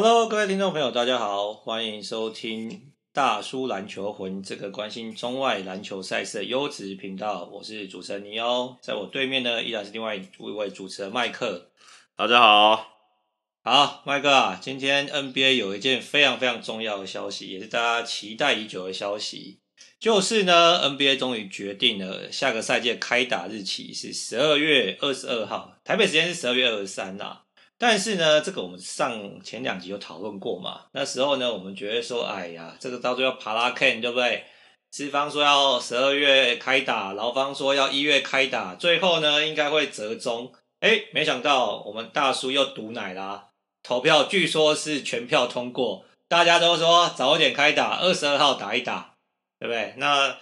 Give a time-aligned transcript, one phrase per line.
[0.00, 7.50] Hello，各位听众朋友，大家好，欢迎收听大叔篮球魂这个关心中外篮球赛事的优质频道。
[7.52, 11.72] 我是主持人尼欧，在我对面呢依然是另外一位主持人麦克。
[12.14, 12.86] 大家好，
[13.64, 19.58] 好，麦克啊，今天 NBA 有一件非常非常重要的消息，也是大家期待已久的消息，
[19.98, 27.40] 就是呢 NBA 终于决定了下个赛季开打日期是十二月二十二号，台北时间是十二月二十三呐。
[27.78, 30.86] 但是呢，这个我们上前两集有讨论过嘛。
[30.92, 34.44] 那时候呢，我们觉得说，哎呀，这个到最后爬拉 Ken 对不对？
[34.90, 40.52] 资方说要十二月开打，劳方说要一月开打，最后呢应该会折中。
[40.80, 43.48] 哎，没想到我们大叔又毒奶啦，
[43.82, 49.14] 投票据说是全票通过，大家都说早点开打，二十二号打一打，
[49.60, 49.94] 对不对？
[49.98, 50.36] 那。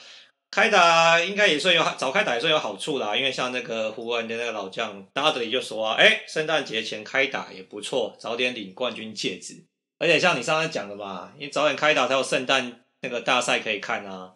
[0.50, 9.66] 开打应该也算有早开打也算有好处啦，因为像那个湖人的那个老将达德里就说啊，哎，圣诞节前开打也不错，早点领冠军戒指。
[9.98, 14.34] 而且像你上次讲的嘛，你早点开打才有圣诞那个大赛可以看啊。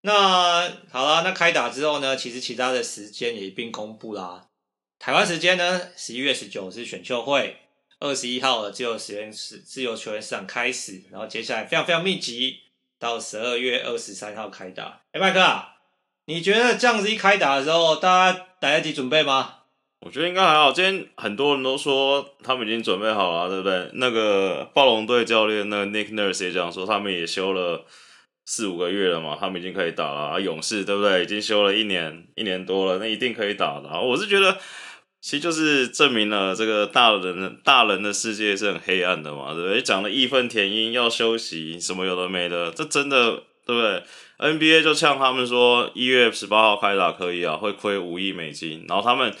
[0.00, 4.48] 那好啦，那开打之后呢，其实其他的时间也一并公布啦。
[4.98, 7.56] 台湾时间呢，十一月十九是选秀会，
[8.00, 12.58] 二十一号自由球员市自由球员市场开始，然后接下来非常非常密集。
[13.02, 15.00] 到十二月二十三号开打。
[15.10, 15.40] 哎，麦克，
[16.26, 19.54] 你觉得这样子一开打的时候，大家来得及准备吗？
[20.02, 20.70] 我觉得应该还好。
[20.70, 23.90] 今天很多人都说他们已经准备好了，对不对？
[23.94, 27.84] 那个暴龙队教练那个 Nick Nurse 也讲说，他们也休了
[28.46, 30.20] 四五个月了嘛，他们已经可以打了。
[30.20, 31.24] 啊，勇士对不对？
[31.24, 34.00] 已经休了一年一年多了，那一定可以打的。
[34.00, 34.56] 我是觉得。
[35.22, 39.80] 其实就是证明了这个大人的大人的世界是很黑暗的嘛，对不对？
[39.80, 44.02] 讲的义愤填膺，要休息什么有的没的，这真的对不对
[44.38, 48.84] ？NBA 就像他们说，一月十八号开打可以啊，会亏五亿美金。
[48.88, 49.32] 然后他们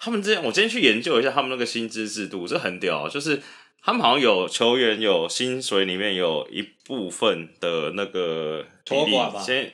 [0.00, 3.40] 他们之前，我今天去研究一下他们那个薪资制度，这很屌，就是
[3.80, 9.38] 他们好像有球员有薪水里面有一部分的那个托管吧。
[9.38, 9.72] 先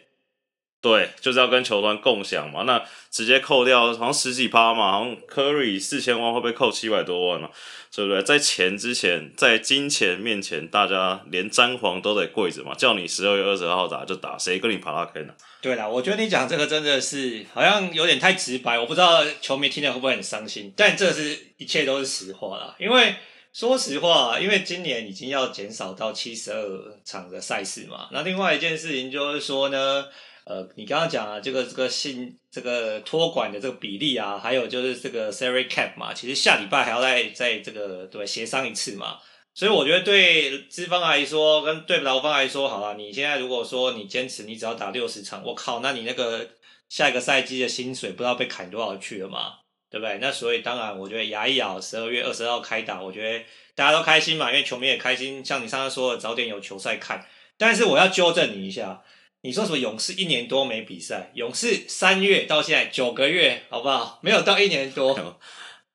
[0.84, 7.50] 对，就是要跟球团共享嘛，那直接扣掉，好像十几趴嘛，好像库里四千万会被扣七百多万了，
[7.96, 8.22] 对不对？
[8.22, 15.32] 在钱之前，在金钱面前，大家连詹皇都得跪着嘛，叫你十二月二十二号打就打，谁跟你爬拉肯呢？
[15.62, 23.14] 对啦，我觉得你讲这个真的是好像有点太直白，我不知道球迷听了会不会很伤心，但这是一切都是实话啦，因为
[23.54, 30.04] 说实话，因为今年已经要减少到七十二场的赛事嘛，那另外一件事情就是说呢。
[30.44, 39.18] 呃，你刚刚讲啊，这个这个薪这个托管的这个比例啊，还有就是这个 salary cap 嘛，其实下礼拜还要再再这个对协商一次嘛。
[39.54, 46.46] 所以我觉得对资方来说，跟对劳方来说，好了，你现在如果说你坚持你只要打六十场，我靠，那你那个
[46.90, 49.54] 下一个赛季的薪水不知道被砍多少去了嘛，
[49.88, 50.18] 对不对？
[50.20, 53.44] 那所以当然，我觉得牙一咬，十二月二十号开打，我觉得
[53.74, 57.24] 大家都开心嘛，因为球迷也开心，像你上次说的，早点有球赛看。
[57.56, 59.02] 但是我要纠正你一下。
[59.44, 59.76] 你说什么？
[59.76, 64.18] 勇士一年多没比赛，勇士三月到现在九个月，好不好？
[64.22, 65.38] 没有到一年多。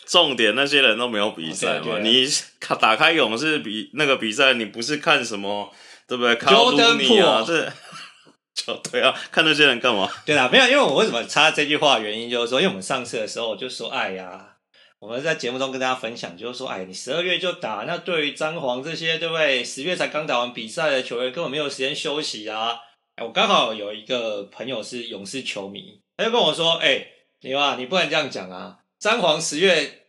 [0.05, 1.97] 重点那些人都没有比赛嘛？
[1.97, 2.27] 你
[2.79, 5.73] 打开勇士比那个比赛，你不是看什么？
[6.07, 6.35] 对不对？
[6.35, 7.73] 卡鲁尼啊，这
[8.53, 10.07] 就对啊，看那些人干嘛？
[10.27, 11.97] 对啦，没有，因为我为什么插这句话？
[11.97, 14.57] 原因就是说，因为我们上次的时候就说，哎呀，
[14.99, 19.63] 我们在节目中跟大家分享，就是说，哎，你十二月就打，那对于詹皇这些，对不对？
[19.63, 22.77] 十月才刚打完比赛的球员，根本没有时间休息啊。
[23.21, 27.05] 我刚好有一个朋友是勇士球迷，他就跟我说：“哎、
[27.41, 28.79] 你啊，你不能这样讲啊！
[28.97, 30.05] 詹皇十月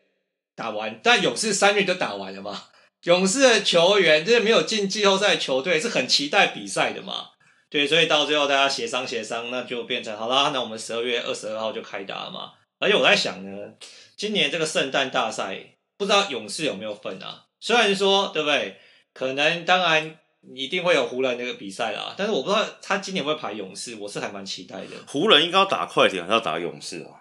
[0.55, 2.69] 打完，但勇士三月就打完了嘛。
[3.03, 7.31] 勇士的球员这些没有进季后赛球队是很期待比赛的嘛。
[7.69, 12.53] 对，所以到最后大家协商协商，那就变成好啦，那我们十二月二十二号就开打嘛。
[12.79, 13.73] 而且我在想呢，
[14.17, 17.47] 今年这个圣诞大赛，不知道勇士有没有份啊？
[17.59, 18.79] 虽然说，对不对？
[19.13, 20.17] 可能当然。”
[20.55, 24.97] 一定会有湖人那个比赛啦，但是我不知道他今年会排勇士，我是还蛮期待的。
[25.07, 27.21] 湖人应该要打快艇，还是要打勇士啊？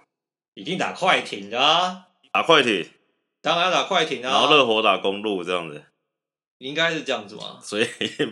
[0.55, 2.07] 一定打快艇的啊！
[2.31, 2.89] 打快艇，
[3.41, 4.29] 当然要打快艇啊！
[4.29, 5.83] 然后热火打公路这样子，
[6.57, 7.59] 应该是这样子嘛？
[7.61, 7.85] 所以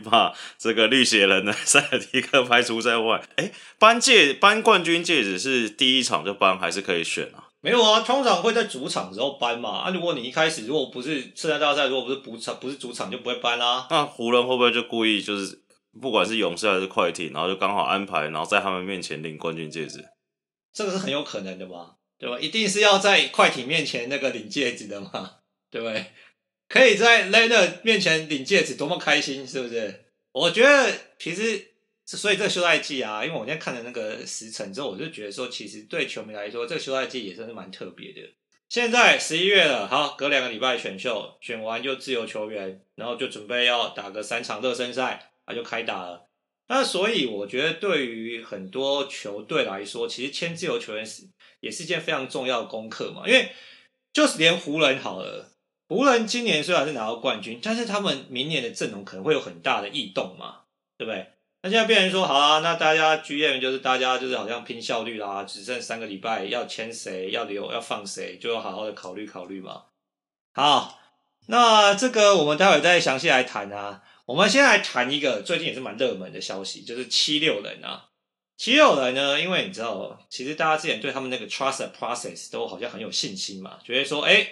[0.04, 3.22] 把这个绿血人呢塞尔提克排除在外。
[3.36, 7.47] 哎，颁戒颁冠军戒指是第一场就颁，还是可以选啊？
[7.60, 9.70] 没有啊，通常会在主场时候搬嘛。
[9.80, 13.88] 啊，如果你一开始如果不是圣诞大赛，如果不是补场，不是主场就不会搬啦。
[13.90, 15.64] 那湖人会不会就故意就是，
[16.00, 20.06] 不管是勇士还是快艇，然后就刚好安排，然后在他们面前领冠军戒指？
[20.72, 22.40] 这个是很有可能的嘛，对吧？
[22.40, 25.32] 一定是要在快艇面前那个领戒指的嘛，
[25.72, 26.06] 对不对？
[26.70, 30.06] 可以在雷纳面前领戒指，多么开心，是不是？
[30.32, 31.74] 我觉得其实。
[32.16, 38.22] 所以这个休赛季啊，因为我现在看了那个时程之后，我就觉得说，其实对球迷来说，这个休赛季也算是蛮特别的。
[38.70, 46.30] 现在十一月了，好，隔两个礼拜选秀，选完就自由球员，然后就准备要打个三场热身赛，啊就开打了。
[46.70, 51.24] 那所以我觉得，对于很多球队来说，其实签自由球员是
[51.60, 53.24] 也是一件非常重要的功课嘛。
[53.26, 53.52] 因为
[54.12, 55.52] 就是连湖人好了，
[55.88, 60.64] 湖人今年虽然是拿到冠军，但是他们明年的阵容可能会有很大的异动嘛，
[60.98, 61.34] 对不对？
[61.64, 69.86] 那现在变成说，好啊，那大家 GM 就是大家就是好像拼效率啦，只剩三个礼拜，要签谁，要留，要放谁，就要好好的考虑考虑嘛。
[70.54, 71.00] 好，
[71.48, 74.04] 那这个我们待会再详细来谈啊。
[74.26, 78.10] 我们先来谈一个最近也是蛮热门的消息，就是七六人啊。
[78.58, 84.50] 七六人呢，因为你知道，其实大家之前对他们那个 trust process 都好像很有信心嘛，觉得说，哎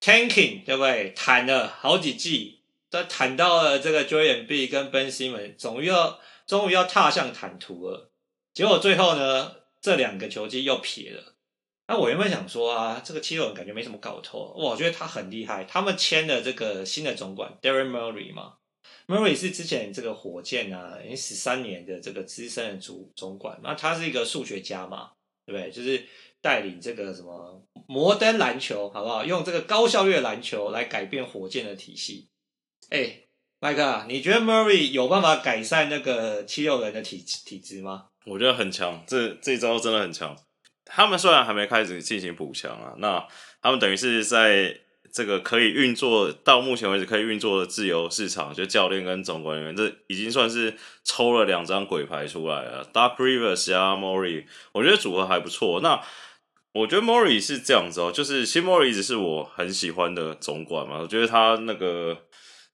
[0.00, 1.10] ，tanking 对不对？
[1.10, 2.60] 谈了好几季，
[2.90, 8.10] 都谈到了这个 Joel B 跟 Ben Simmons，终于要终于要踏上坦途了。
[8.54, 11.34] 结果最后呢，这两个球技又撇了。
[11.88, 15.64] 那我原本想说啊，这个七六人感觉没什么搞头，我觉得他很厉害。
[15.64, 18.54] 他们签了这个新的总管 Daryl Murray 嘛。
[19.06, 25.12] Murray 是之前这个火箭啊，已经十三年的这个资深的主总管，那他是一个数学家嘛，
[25.44, 25.70] 对不对？
[25.70, 26.04] 就是
[26.40, 29.24] 带领这个什么摩登篮球，好不好？
[29.24, 32.28] 用这个高效率的篮球来改变火箭的体系。
[32.90, 33.20] 哎，
[33.60, 38.06] 麦克，你觉得 Murray 有办法改善那个七六人的体体质吗？
[38.26, 40.36] 我觉得很强，这这一招真的很强。
[40.84, 43.26] 他们虽然还没开始进行补强啊，那
[43.60, 44.80] 他们等于是在。
[45.12, 52.86] 这个可以运作到目前为止可以运作的自由市场，就教练跟总管员，这已经算是抽了两张鬼牌出来了。
[52.92, 55.80] Dark Rivers 啊，Morey，我觉得组合还不错。
[55.80, 56.02] 那
[56.74, 60.98] 我觉得 Morey 是这样子哦，就是新 Morey 一直是我很喜欢的总管嘛。
[60.98, 62.25] 我觉得他那个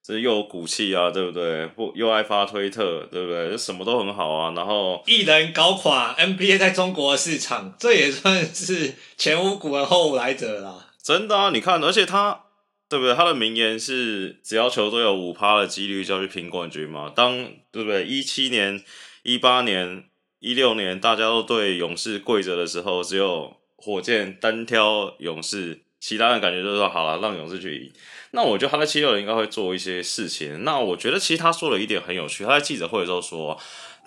[0.04, 1.64] 这又有骨气啊，对不对？
[1.68, 3.56] 不又爱发推特，对不对？
[3.56, 4.52] 什么都很好啊。
[4.56, 10.88] 然后一人搞垮 NBA 在中国的市场，这也算是前无古人后无来者啦。
[11.00, 12.46] 真的啊，你看，而且他，
[12.88, 13.14] 对不对？
[13.14, 17.12] 他的名言是：只要球队有五趴的几率就要去拼冠军嘛。
[17.14, 18.04] 当对不对？
[18.04, 18.82] 一七年、
[19.22, 20.04] 一八年、
[20.40, 27.92] 一六年，大家都对勇士跪着的时候，只有火箭单挑勇士，其他人感觉就是说好了，让勇士去赢。
[28.32, 30.64] 那我觉得他在七六人应该会做一些事情。
[30.64, 33.58] 那我觉得其实他说了一点很有趣，他在记者会的时候说，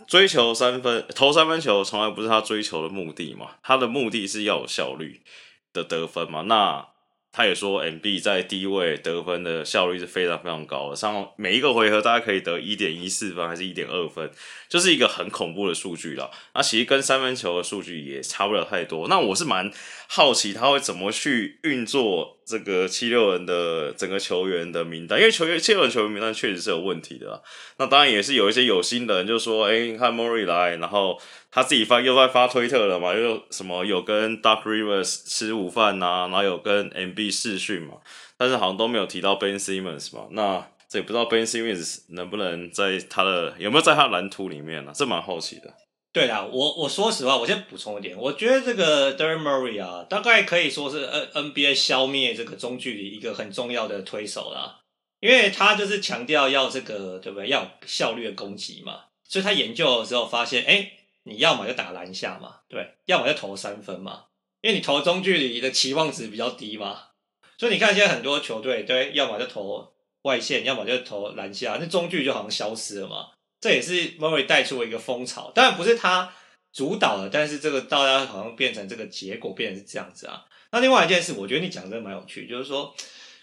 [0.05, 5.21] 追求三分、投三分球从来不是他追求的目的嘛，他的目的是要有效率。
[5.75, 6.87] 的得分嘛，那
[7.33, 14.31] 他也说，M B 在低位得分的效率是非常非常高的，上每一个回合大家可以得一点一四分，还是一点二分，
[14.69, 16.31] 就是一个很恐怖的数据了。
[16.53, 19.09] 那其实跟三分球的数据也差不了太多。
[19.09, 19.69] 那我是蛮
[20.07, 27.41] 好奇他会怎么去运作这个七六人的整个球员的名单，因为球员七六人球员名单确实是有问题的。
[27.77, 31.19] 那当然也是有一些有心的人就说，哎、你看 Mory 来，然后。
[31.51, 33.13] 他自己发又在发推特了嘛？
[33.13, 37.93] 又什么有跟 Doc Rivers 吃午饭呐、然后有跟 MB 试训嘛？
[38.35, 40.27] 但是好像都没有提到 Ben Simmons 嘛？
[40.31, 44.93] 那这也不知道 Ben Simmons 能不能在他的有没有在他蓝图里面呢、啊？
[44.93, 45.73] 这蛮好奇的。
[46.15, 54.79] 对啦，我我说实话，我先补充一点，我觉得这个 Daryl Morey 啊，大概可以说是 N NBA 消灭这个中距离一个很重要的推手啦，
[55.19, 57.49] 因为他就是强调要这个对不对？
[57.49, 60.91] 要效率的攻击嘛，所以他研究的时候发现，哎。
[61.27, 64.25] 你要么就打篮下嘛，对，要么就投三分嘛，
[64.61, 67.01] 因为你投中距离的期望值比较低嘛，
[67.57, 69.91] 所以你看现在很多球队，对，要么就投
[70.21, 73.29] 外线，要么就投篮下，那中距离就好像消失了嘛。
[73.65, 76.31] 这也是 Murray 带出了一个风潮，当然不是他
[76.71, 80.45] 主导的，但是这个大家好像变成这个结果变成是这样子啊。
[80.71, 82.95] 那另外一件事，我觉得你讲的真的蛮有趣，就是说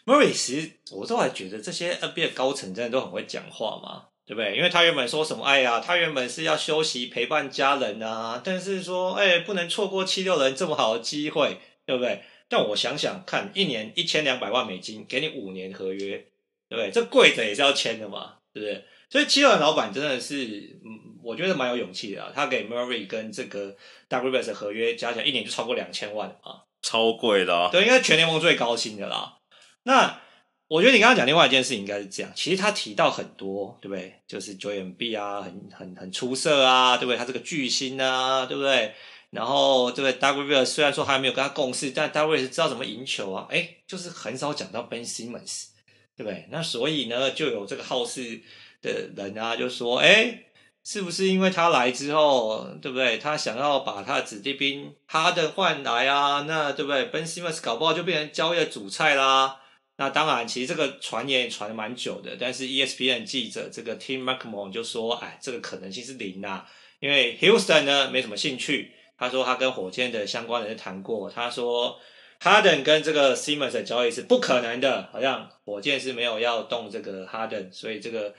[0.06, 4.04] Murray 其实我都还觉得这些 NBA 高层真的都很会讲话嘛。
[4.24, 4.56] 对不对？
[4.56, 5.44] 因为他原本说什么？
[5.44, 12.22] 哎呀，他原本是要休息陪伴家人啊，但是说，哎，不能错过七六人这么好的机会，对不对？
[12.48, 16.16] 但我想想看，一年一千两百万美金，给你五年合约，
[16.68, 16.90] 对不对？
[16.92, 18.84] 这跪着也是要签的嘛，对不对？
[19.12, 22.32] 所以七六人老板真的是，嗯，我觉得蛮有勇气的啊。
[22.34, 23.76] 他给 Murray 跟这个
[24.08, 27.68] Doc Rivers 的合约加起来一年就超过两千万啊，超贵的啊。
[27.70, 29.40] 对，应该全联盟最高薪的啦。
[29.82, 30.18] 那。
[30.68, 34.22] 我觉得你刚刚讲另外一件事情应该是这样，其实他提到很多，对不对？
[34.26, 37.18] 就是 Joel Embiid 啊，很很很出色啊，对不对？
[37.18, 38.94] 他这个巨星啊，对不对？
[39.28, 45.66] 然后对不对？Doc Rivers 虽然说还没有跟他共事，但 Doc Rivers 知道怎么赢球啊，哎，就是很少讲到 Ben Simmons，
[46.16, 46.48] 对不对？
[46.50, 48.40] 那所以呢，就有这个好事
[48.82, 50.44] 的人啊，就说，哎，
[50.84, 53.16] 是不是因为他来之后，对不对？
[53.16, 56.44] 他想要把他的子弟兵哈登换来啊？
[56.46, 59.60] 那对不对？Ben Simmons 搞不好就变成交易的主菜啦。
[59.96, 66.66] 那当然，其实这个传言也传了蛮久的，但是 ESPN 记者这个 Tim McMahon 就说：“哎，这个可能性是零呐、啊，
[66.98, 68.92] 因为 Houston 呢没什么兴趣。
[69.18, 71.96] 他说他跟火箭的相关人谈过，他说
[72.40, 78.34] 哈登跟这个 Simmons 的交易是不可能的，好像火箭是没有要动这个哈登所以这个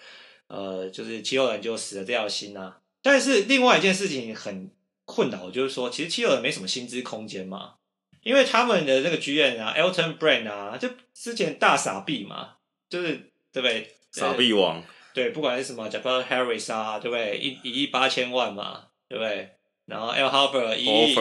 [0.56, 2.78] 呃就是七六人就死了这条心啊。
[3.02, 4.70] 但是另外一件事情很
[5.06, 7.76] 困扰，就是说其实七六人没什么薪资空间嘛，
[8.22, 12.52] 因为他们的那个剧院啊，Elton Brand 啊，就之前大傻逼嘛，
[12.90, 13.92] 就是对不对？
[14.12, 14.84] 傻逼王。
[15.14, 17.38] 对，不管是什么 Jabbar Harris 啊，对不对？
[17.38, 19.50] 一一亿八千万嘛，对不对？
[19.86, 21.16] 然后 Al Horford 一亿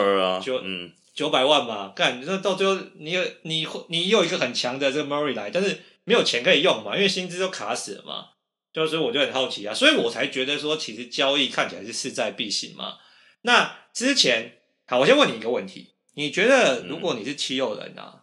[0.45, 0.93] 九嗯。
[1.15, 8.29] 九百万嘛，干，你说到最后你有你你有一个很强的这个 Murray 来，但是没有钱可以用嘛，因为薪资都卡死了嘛，
[8.73, 12.99] 就是我就很好奇啊，所以我才觉得说，其实交易看起来是势在必行嘛。
[13.43, 18.23] 那之前，好，我先问你一个问题，你觉得如果你是七六人啊，嗯、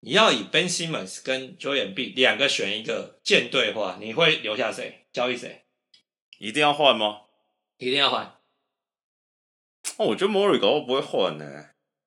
[0.00, 5.06] 你要以 Ben Simmons 跟 Joel Embiid 两个选一个舰队的话，你会留下谁？
[5.12, 5.64] 交易谁？
[6.38, 7.20] 一定要换吗？
[7.78, 8.34] 一定要换。
[9.96, 11.44] 哦，我觉得 Murray 搞不会换呢。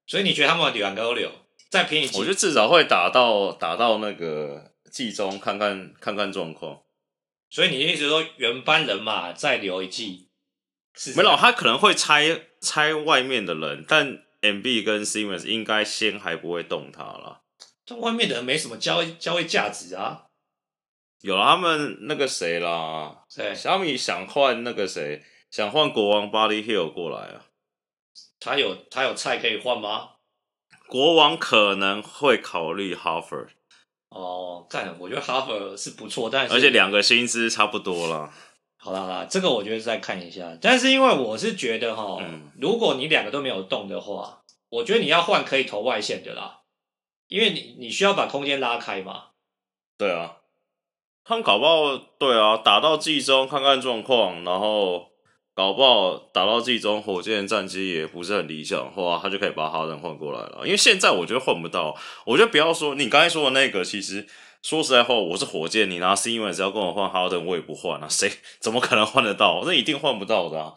[0.06, 1.32] 所以你觉得他们两个都留，
[1.70, 2.20] 再拼一季？
[2.20, 6.84] 我觉得至少会打到打到那个季中，看看看看状况。
[7.50, 10.30] 所以你意思说原班人马再留一季？
[11.16, 17.42] 没有，他可能会拆拆外面的人，但 MB 跟 Simmons 应该先还不会动他了。
[17.86, 20.26] 这外面的人没什么交易交易价值啊。
[21.22, 23.24] 有了他们那个谁啦？
[23.30, 23.54] 谁？
[23.56, 25.24] 小米想换那个谁？
[25.50, 27.46] 想换国王 Buddy Hield 过来啊？
[28.40, 30.12] 他有他有菜可以换吗？
[30.88, 33.48] 国王可能会考虑 Harper。
[34.10, 38.32] 哦，干，我觉得 Harper 是不错，但是而且两个薪资差不多了。
[38.78, 40.58] 好啦好啦，这个我觉得再看一下。
[40.62, 46.62] 但是因为我是觉得哈，嗯、如果你两个都没有动的话，我觉得你要换可以投外线的啦，
[47.28, 49.26] 因为你你需要把空间拉开嘛。
[49.98, 50.38] 对啊，
[51.24, 55.10] 他们搞不好对啊，打到季中看看状况，然后。
[55.60, 60.62] 搞不好打到季中，火箭战绩也不是很理想的话，他就可以把哈登换过来了。
[60.64, 61.94] 因为现在我觉得换不到，
[62.26, 64.26] 我觉得不要说你刚才说的那个，其实
[64.62, 68.08] 说实在话，我是火箭，你拿 Simmons 只要跟我换哈登，我也不换啊。
[68.08, 69.62] 谁怎么可能换得到？
[69.66, 70.76] 那一定换不到的。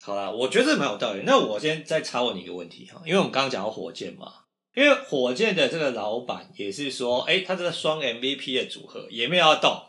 [0.00, 1.22] 好啦，我觉得这蛮有道理。
[1.26, 4.32] 那我先再插问你一个问题哈，因为我们刚刚讲到火箭嘛，
[4.76, 9.82] 因为火箭的这个老板也是说，哎、他这个双 MVP 的组合也没有要动，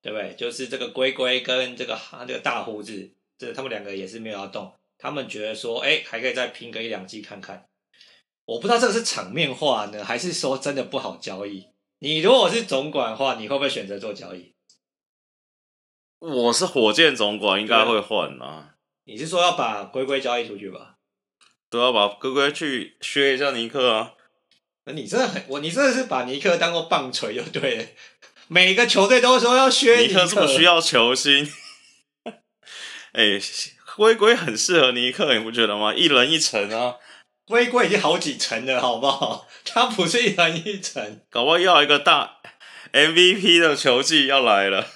[0.00, 0.36] 对不对？
[0.38, 3.16] 就是这个龟龟跟这个哈这个大胡子。
[3.38, 7.66] 这他们两个也是没有要动，他们觉得说，哎，还可以再拼个一两季看看。
[8.44, 11.68] 我不知道这个是场面话呢，还是说真的不好交易？
[12.00, 14.54] 你如果是总管的话，你会不会选择做交易？
[16.18, 18.74] 我是火箭总管，应该会换啊。
[19.04, 20.96] 你是说要把龟龟交易出去吧？
[21.70, 24.14] 都要把龟龟去削一下尼克啊？
[24.86, 27.84] 那你真的很我，你真的是把尼克当做棒槌就对了。
[28.48, 31.46] 每个球队都说要削尼克，尼克这么需要球星。
[33.18, 33.40] 哎，
[33.96, 35.92] 龟龟很适合尼克，你不觉得吗？
[35.92, 36.94] 一人一层啊，
[37.48, 39.48] 龟龟已经好几层了，好不好？
[39.66, 42.38] 他不是一人一层，搞不好要一个大
[42.92, 44.86] MVP 的球技要来了。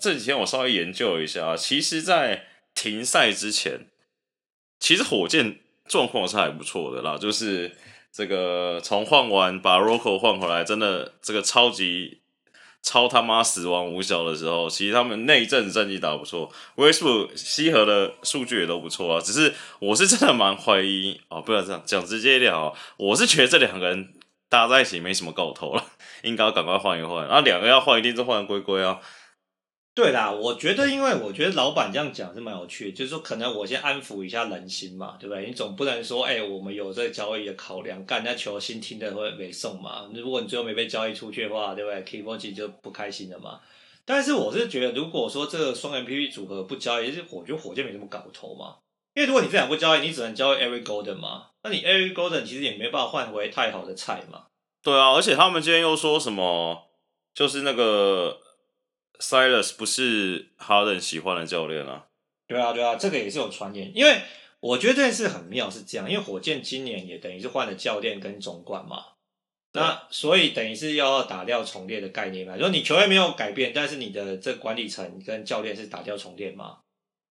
[0.00, 3.86] 这几天我稍微研究一下，其实，在停赛之前，
[4.80, 7.76] 其实火箭状况是还不错的啦，就是
[8.12, 12.19] 这个从换完把 Rocco 换回来，真的这个超级。
[12.82, 19.20] 超他妈死亡五小的时候，其实他们那一阵战绩打不错威数西河的数据也都不错啊。
[19.20, 24.14] 只是我是真的蛮怀疑哦，不要这样讲直接一点啊，我是觉得这两个人
[24.48, 25.84] 搭在一起没什么搞头了，
[26.22, 27.26] 应该要赶快换一换。
[27.26, 28.98] 啊，两个要换一定是换龟龟啊。
[29.92, 35.44] 对啦，我觉得，因为我觉得老板这样讲是蛮有趣的，就是说，可能我先安抚一下人心嘛，对不对？
[35.46, 40.08] 你总不能说，哎、我们有这个交易的考量，干人家球星听的会没送嘛？
[40.14, 43.60] 如果你最后没被交易出去的话，对不对？K4G 就不开心了嘛。
[44.06, 48.76] 但是我是觉得，如果说这个双 MVP 组合不交易，是我觉得火箭没什么搞头嘛。
[49.14, 54.44] 因为如果你这两不交易，你只能交易 Every Golden 嘛，那你 Every Golden 其实也没办法换回太好的菜嘛。
[54.82, 56.86] 对啊，而且他们今天又说什么，
[57.34, 58.38] 就是那个。
[59.20, 62.06] Silas 不是哈登喜欢的教练啊？
[62.48, 63.92] 对啊，对啊，这个也是有传言。
[63.94, 64.22] 因为
[64.58, 69.04] 我觉得这件事很妙，是这样，因为火箭今年也等于是换了教练跟总管嘛，
[69.72, 72.54] 那所以等于是要打掉重练的概念嘛。
[72.54, 76.78] 如果你球员没有改变，但是你的这管理层跟教练是打掉重练嘛。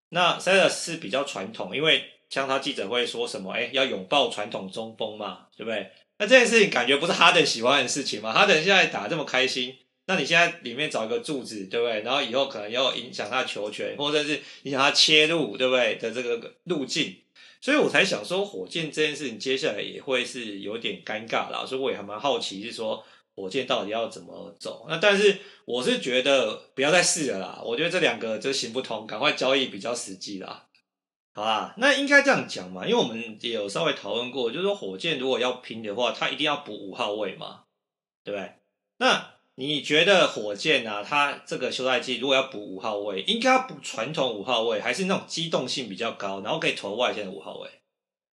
[0.10, 5.92] 那 Silas 是比较传统，因为像他记者会说什么，哎，要拥抱传统中锋嘛，对不对？
[6.20, 8.32] 那这件事情感觉不是哈登喜欢的事情嘛？
[8.32, 9.76] 哈登现在打这么开心。
[10.10, 12.02] 那你现在里面找一个柱子，对不对？
[12.02, 17.16] 然后以后可能要影响他球权，或者是影响他切入，对不对的这个路径，
[17.62, 21.64] 所以我才想说，火箭这件事情接下来也会是有点尴尬啦。
[21.64, 24.88] 所以我也还蛮好奇，是说火箭到底要怎么走？
[24.90, 30.66] 那但是我是觉得不要再试了啦，我觉得这两个就行不通，赶快交易比较实际啦。
[31.36, 37.66] 好吧，那应该这样讲嘛，因为我们也有稍微讨论过，就是说火箭如果要拼的话，他一定要补五号位嘛，
[38.24, 38.54] 对不对？
[38.98, 47.70] 那你觉得火箭啊，他这个休赛季如果要补五号位，应该要补传统五号位，还是那种机动性比较高，然后可以投外线的五号位？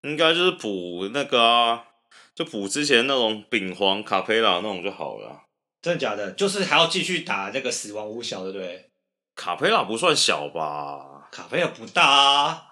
[0.03, 1.85] 应该就是补那个啊，
[2.33, 5.43] 就补之前那种丙皇卡佩拉那种就好了。
[5.83, 6.31] 真的假的？
[6.31, 8.91] 就是还要继续打那个死亡五小，对不对？
[9.35, 11.29] 卡佩拉不算小吧？
[11.33, 12.63] 卡佩拉不大啊。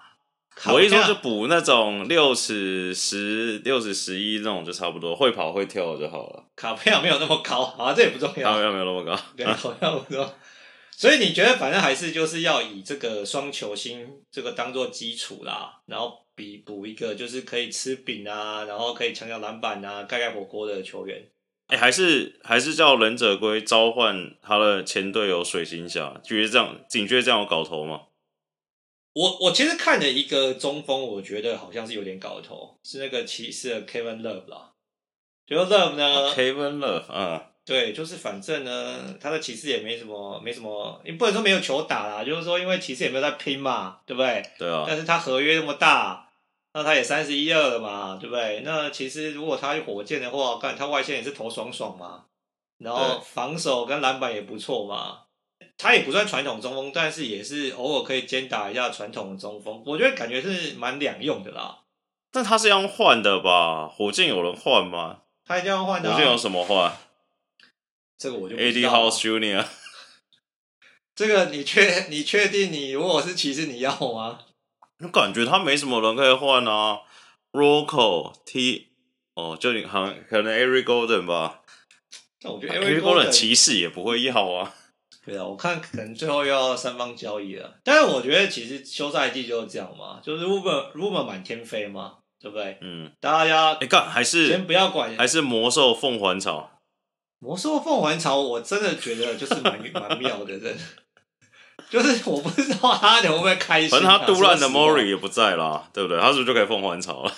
[0.67, 6.43] 我一说就补那种六尺十、六尺十一那种就差不多，会跑会跳就好了。
[6.55, 8.51] 卡佩亚没有那么高啊，这也不重要。
[8.51, 10.33] 卡佩亚没有那么高， 对，好像不说。
[10.97, 21.21] 所以你觉得反正还是就是要以这个双球星这个当做基础啦，然后比补一个就是可以吃饼啊，然后可以抢抢篮板啊，盖盖火锅的球员。
[21.67, 27.99] 哎、欸，还是还是叫忍者龟召唤他的前队友水行侠，觉得这样，你觉得这样有搞头吗？
[29.15, 34.73] 我我其实看了一个中锋，我觉得好像是有点搞头，是那个骑士的 Kevin Love 啦。
[35.47, 44.43] 觉得 Love 呢？Kevin Love，嗯，对，就是反正呢，他的骑士也没什么，没什么，你不能说没有球打啦，就是说因为骑士也没有在拼嘛，对不对？
[44.59, 44.83] 对啊。
[44.85, 46.29] 但是他合约那么大，
[46.73, 48.63] 那他也三十一二了嘛，对不对？
[48.65, 52.25] 那其实如果他去火箭的话，看他外线也是投爽爽嘛，
[52.79, 55.21] 然后防守跟篮板也不错嘛。
[55.77, 59.83] 他也不算传统中锋，但是也是偶尔可以兼打一下传统的中锋。
[59.85, 61.79] 我觉得感觉是蛮两用的啦。
[62.31, 63.87] 但他是要换的吧？
[63.87, 65.21] 火箭有人换吗？
[65.45, 66.11] 他一定要换的。
[66.11, 66.97] 火箭有什么换？
[68.17, 69.65] 这个我就不 Eddie House Junior。
[71.15, 74.39] 这个你确你确定你如果是骑士你要吗？
[74.99, 77.01] 我感觉他没什么人可以换啊。
[77.51, 78.87] Rocco T
[79.35, 81.61] 哦，就你好像可能 Eric Golden 吧。
[82.41, 84.73] 但我觉得 Eric Golden 骑士也不会要啊。
[85.25, 87.79] 对啊，我看可能最后又要三方交易了。
[87.83, 92.77] 但是我觉得其实休赛季就是这样嘛，就是 Uber Uber 满天飞嘛，对不对？
[92.81, 96.71] 嗯，大家哎干还是先不要管，还是魔兽凤凰草。
[97.39, 100.77] 魔兽凤凰草，我真的觉得就是蛮 蛮妙的，真的，
[101.89, 103.89] 就是我不知道他会不会开心。
[103.89, 106.19] 反正他杜兰的 Mori 也不在啦，对不对？
[106.19, 107.33] 他是不是就可以凤凰草了？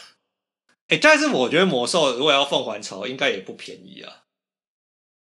[0.89, 4.13] 哎，但是我觉得魔兽如果要凤凰草，应该也不便宜啊。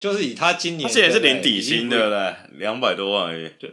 [0.01, 3.47] 就是以他今年，他现在是领底薪的嘞，两百多万而已。
[3.59, 3.71] 对，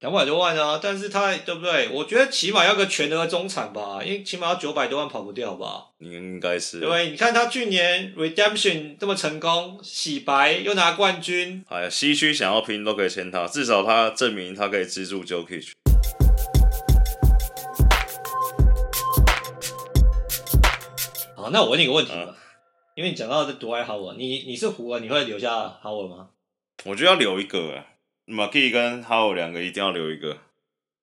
[0.00, 0.78] 两百多万啊！
[0.80, 1.88] 但是他对不对？
[1.88, 5.86] 我觉得起码要个全额中产吧，因为起码要九百多万跑不掉吧。
[6.00, 6.80] 应该是。
[6.80, 11.64] 对，你看他去年 Redemption 这么成功，洗白又拿冠军。
[11.70, 15.70] 哎呀，西区想要拼都可以签他，至少他证明他可以资助 Jokic。
[21.34, 22.12] 好，那我问你个问题
[23.00, 26.28] 因为你讲到这独爱哈尔，你你是湖人，你会留下哈尔吗？
[26.84, 27.82] 我觉得要留一个，诶
[28.26, 30.36] 马基跟哈尔两个一定要留一个。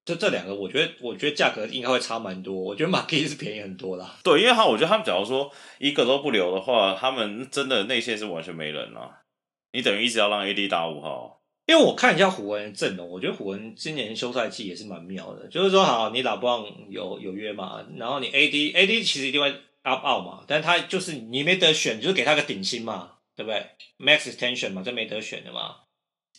[0.06, 2.54] 就这两个，我觉得我觉得价格应该会差蛮多。
[2.54, 4.16] 我觉得马基是便宜很多啦。
[4.24, 9.24] 对，因为他我觉得他们假如说一个都不留的话，他们真的内线是完全没人了。
[9.72, 11.42] 你等于一直要让 AD 打五号。
[11.66, 15.48] 因为我看一下湖人阵容，我觉得湖人今年休赛季也是蛮妙的。
[15.48, 19.52] 就是说，好，你打不上有有约嘛，然后你 AD AD 其实一定会。
[19.88, 23.66] Up out 嘛，但他就是你没得选，就是给他个顶薪嘛，对不对
[24.00, 25.78] ？max extension 嘛，这没得选的嘛。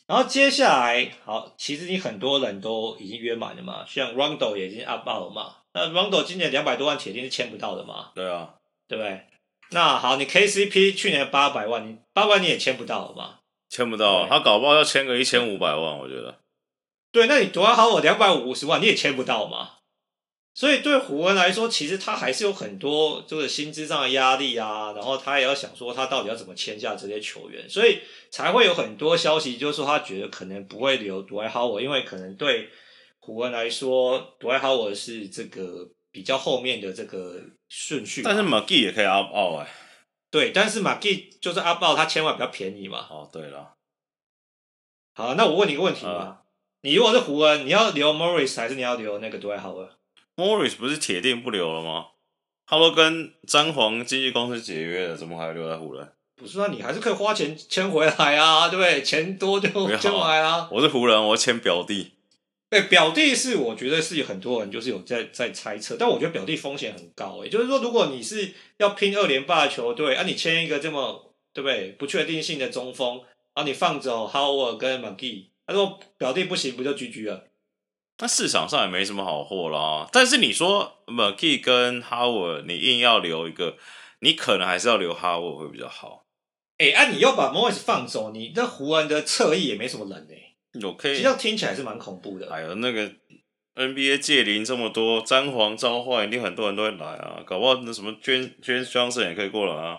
[0.07, 5.57] 然后接下来，好，其实你很多人都已经约满了嘛，像 Rondo 也已经 up out 了嘛。
[5.73, 8.13] 那 Rondo 今年两百多万铁定是签不到的嘛。
[8.15, 8.55] 对啊，
[8.87, 9.27] 对不对？
[9.71, 13.41] 那好，你 KCP 去年八百万，你八百万你也签不到了嘛？
[13.69, 16.41] 签不到，他搞不好要签个一千五百万，我觉得。
[17.13, 19.78] 对，那你多好，我两百五十万你也签不到嘛？
[20.59, 28.01] 所以对胡文来说，其实他还是有很多就是薪资上的压力啊，然后他也要想说他到底要怎么签下这些球员，所以
[28.33, 32.71] 才会有很多消息，就是说他觉得可能不会留杜兰特，因为可能对
[33.21, 38.23] 胡文来说，杜兰特是这个比较后面的这个顺序。
[38.25, 39.71] 但是马基也可以 up out 哎，
[40.29, 43.07] 对，但是马基就是 up out，他签完比较便宜嘛。
[43.09, 43.77] 哦，对了，
[45.15, 46.45] 好，那我问你一个问题吧，嗯、
[46.81, 49.98] 你如果是湖人，你要留 Morris 还是你要留那个杜兰特
[50.39, 52.07] ？Morris 不是铁定不留了吗？
[52.65, 56.13] 他都跟詹皇经纪公司解约了，怎么还留在湖人？
[56.37, 59.03] 不是啊，你还是可以花钱签回来啊， 对不对？
[59.03, 60.69] 钱多就签回来啊。
[60.71, 62.13] 我是湖人，我签表弟。
[62.71, 67.49] 对，表弟是我觉得是有很多人就是有在在猜测，但我觉得表弟风险很高诶、欸。
[67.49, 71.93] 就是说，如果你是要拼二连霸的球队，啊，你签一个这么对不对？
[71.99, 73.17] 不确定性的中锋，
[73.55, 77.45] 然后你放走 Howard 跟 McGee，他说表弟不行，不就 GG 了？
[78.21, 83.77] 那市场上也没什么好货啦，但是你说 McKee 跟 Howard，你硬要留一个，
[84.21, 86.25] 你可能还是要留 Howard 会比较好。
[86.79, 90.57] 哎、欸，啊，你要把 Morris 放走，你那湖人的侧翼也没什么人呢、欸。
[90.81, 92.53] 有可以，其实听起来是蛮恐怖的。
[92.53, 93.11] 哎呦，那个
[93.77, 99.99] NBA 界龄这么多，詹皇召唤一定很多人都会来啊，搞不好那什么 James Johnson 也可以过来啊。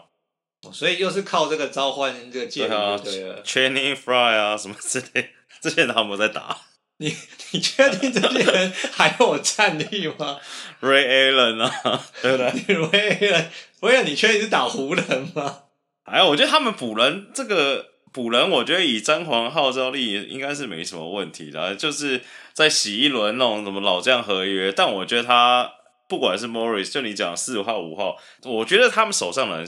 [0.73, 5.29] 所以又是靠这个召唤这个届龄对了，Channing Frye 啊什么之类，
[5.61, 6.57] 这些人他们在打。
[7.01, 7.15] 你
[7.51, 10.37] 你确定这些人还有战力吗
[10.81, 13.45] ？Ray Allen 啊，对不对？Ray Allen，
[13.79, 15.63] 不是你确定是打湖人吗？
[16.03, 22.21] 哎，我觉得他们补人这个补人，我觉得以詹皇号召力应该是没什么问题的，就是
[22.53, 24.71] 在洗一轮那种什么老将合约。
[24.71, 25.71] 但我觉得他
[26.09, 29.67] 不管是 Morris，就你讲四号五号，我觉得他们手上的人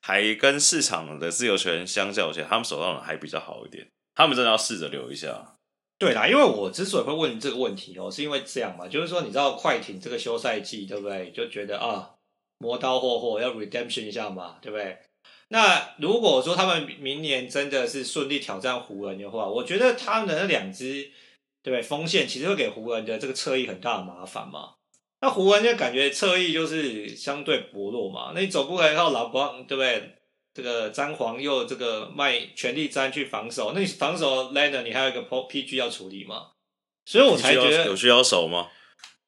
[0.00, 3.86] 还跟市场的自由权相较起来，他们手上的人还比较好一点。
[4.14, 5.56] 他们真的要试着留一下。
[6.02, 11.30] 对啦，因为我之所以会问这个问题哦，是因为这样嘛，就是说你知道快艇这个休赛季对不对？
[11.30, 12.10] 就觉得啊，
[12.58, 14.98] 磨刀霍霍要 redemption 一下嘛，对不对？
[15.50, 21.08] 那如果说他们明年真的是顺利挑战湖人的话，我觉得他们的那两支
[21.62, 21.80] 对不对？
[21.80, 24.70] 锋线其实会给湖人的这个侧翼很大的麻烦嘛。
[25.20, 30.16] 那湖人就感觉侧翼就是相对薄弱嘛，那你总不可能靠老光对不对？
[30.54, 36.48] 这个詹皇又这个卖全力詹去防守，那你防守 Leonard 你还有一个 PG 要处理嘛？
[37.04, 38.68] 所以我才觉得有需要守吗？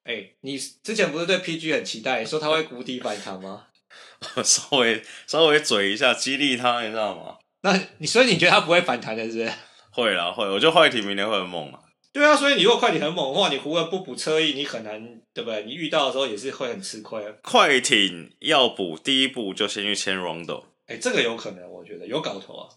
[0.04, 3.66] 哎、欸，你之前不是对 PG 很期待，说他会谷底反弹吗？
[4.44, 7.36] 稍微稍微嘴一下，激励他，你知道吗？
[7.62, 9.52] 那你所以你觉得他不会反弹的，是不是？
[9.90, 10.44] 会啦，会。
[10.48, 11.78] 我觉得快艇明年会很猛嘛。
[12.12, 15.64] 对啊，所以你如果快艇很猛的话，你湖人不补车翼，你很难，对不对？
[15.64, 17.22] 你遇到的时候也是会很吃亏。
[17.42, 20.64] 快艇要补，第一步就先去签 Rondo。
[20.86, 22.68] 哎、欸，这个有可能，我觉得有搞头啊。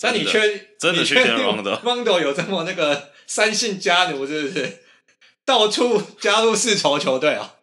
[0.00, 0.40] 但你确
[0.78, 4.82] 真的去签 Rondo？Rondo 有这么那个三姓家奴，是不是？
[5.44, 7.54] 到处加入世仇球队啊？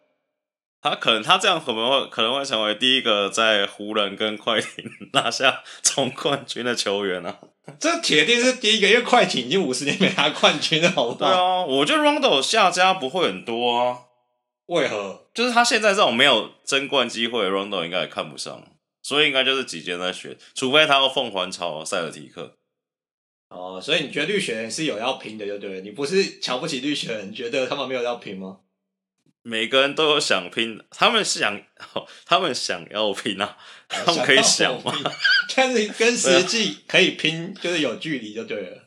[0.80, 7.38] 他可能他这样可能会可能会成为第一个在湖人跟快艇 拿下总冠军的球员啊！
[7.78, 11.16] 这铁定是第一个，因为快艇已经五十年没拿冠军了，好不好？
[11.18, 13.98] 对啊，我觉得 Rondo 下家不会很多啊。
[14.66, 15.26] 为何？
[15.32, 18.62] 就是他现在这种没有争冠机会，Rondo 应该也看不上。
[19.04, 22.56] 所以应该就是几间在选，除非他要凤凰巢塞尔提克。
[23.50, 25.80] 哦，所以你觉得绿血人是有要拼的，就对了。
[25.82, 28.60] 你不是瞧不起绿血人，觉得他们没有要拼吗？
[29.42, 31.60] 每个人都有想拼，他们想，
[32.24, 34.92] 他们想要拼啊，他们可以想嘛。
[35.54, 38.84] 但是跟 实际可以拼，就是有距离，就对了。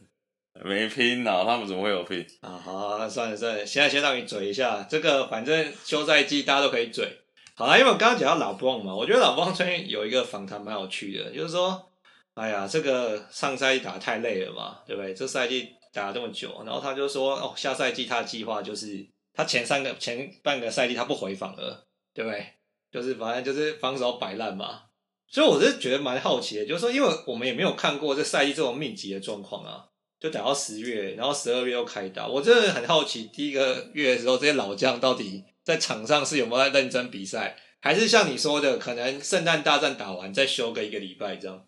[0.66, 2.26] 没拼啊，他们怎么会有拼？
[2.42, 7.20] 啊，好，那算了算了，现在先让你嘴一下，这个反正休赛季大家都可以嘴。
[7.60, 11.90] 好啦，因为我刚刚讲到老布朗嘛，我觉得老布朗最近有一个访谈蛮有趣的，就是说，
[12.36, 15.12] 哎呀，这个上赛季打得太累了嘛，对不对？
[15.12, 22.46] 这赛季打了这么久，然后他就说，哦，下赛季他的计划就是，他前三个前半个赛季他不回访了，对不对？
[22.92, 24.84] 就是反正就是防守摆烂嘛。
[25.28, 29.86] 所以我是觉得蛮好奇的，就是说，因为我们也没有看过这赛季这种密集的状况啊，
[30.20, 35.44] 就打到十月，然后十二月又开打，我真的很好奇，第一个月的时候这些老将到底。
[35.68, 41.66] 在场上是有没有在认真比赛，还是像你说的，可能圣诞大战打完再休个一个礼拜这样？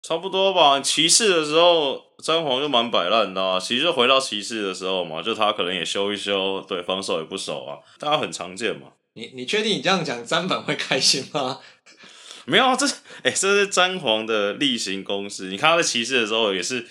[0.00, 0.80] 差不多吧。
[0.80, 3.60] 骑士的时候，詹皇就蛮摆烂的啊。
[3.60, 8.88] 其实回到骑士的时候嘛，就他可能也休一休，对，防守也不守啊，大家很常见嘛。
[9.12, 11.60] 你你确定你这样讲，詹粉会开心吗？
[12.46, 12.94] 没有啊，这是
[13.24, 15.50] 哎、欸，这是詹皇的例行公事。
[15.50, 16.88] 你看他在骑士的时候也是。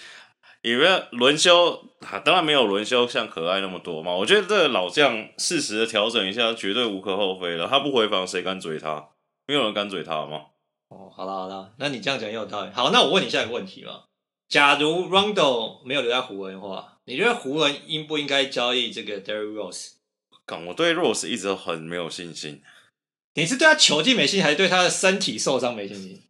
[0.61, 1.83] 因为轮休，
[2.23, 4.13] 当然没有轮休像可爱那么多嘛。
[4.13, 7.67] 我觉得这个老将适时的调整一下，绝对无可厚非的。
[7.67, 9.09] 他不回防，谁敢追他？
[9.47, 10.41] 没有人敢追他吗？
[10.89, 12.71] 哦，好了好了，那你这样讲也有道理。
[12.71, 14.03] 好，那我问你下一个问题嘛。
[14.47, 19.93] 假如 Rondo 没有留在湖人的话，你觉得湖人应不应该交易这个 Derrick Rose？
[20.45, 22.61] 干，我对 Rose 一直都很没有信心。
[23.33, 26.23] 你是对他球技没信心，还是对他的身体受伤没信心？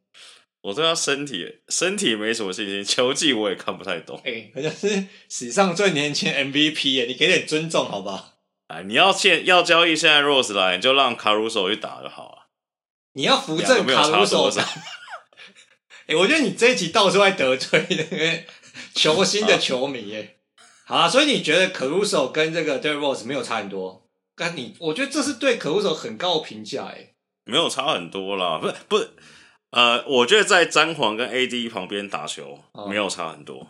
[0.61, 4.15] 我对他身体身体没什么信心，球技我也看不太懂。
[4.23, 8.33] 哎、欸，好像是史上最年轻 MVP 耶，你给点尊重好吧？
[8.67, 12.47] 哎，你要现要交易现在 Rose 来，你就让 Caruso 去打就好了。
[13.13, 14.51] 你要扶正 Caruso。
[16.07, 18.43] 哎、欸，我觉得你这一集到处在得罪那个
[18.93, 20.37] 球星的球迷耶。
[20.85, 24.07] 好啊，所以你觉得 Caruso 跟这个 Derrick Rose 没有差很多？
[24.35, 27.13] 但你我觉得这是对 Caruso 很高的评价哎。
[27.45, 29.11] 没有差很多啦，不是不是。
[29.71, 33.67] 呃，我觉得在詹皇跟 AD 旁边打球没有差很多。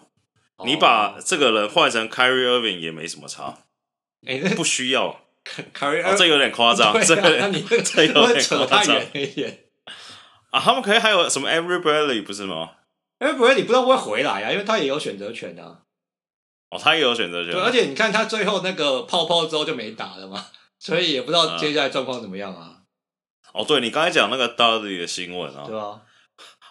[0.58, 3.60] 哦、你把这个人换成 Kyrie Irving 也没什么差。
[4.26, 5.22] 哎、欸，不需要。
[5.74, 6.94] Kyrie，、哦、这有点夸张。
[7.02, 9.66] 这个那你这 这有点扯太远。
[10.50, 12.72] 啊，他们可以还有什么 Every Bradley 不是吗
[13.20, 14.52] ？Every Bradley 不知道会回来啊？
[14.52, 15.82] 因为他也有选择权啊。
[16.72, 17.54] 哦，他也有选择权。
[17.54, 20.48] 对，而且你看他最后那个泡泡之后就没打了嘛，
[20.80, 22.81] 所以也不知道接下来状况怎么样啊。
[23.54, 26.02] 哦，对，你刚才讲那个 Dudley 的新闻啊，对啊，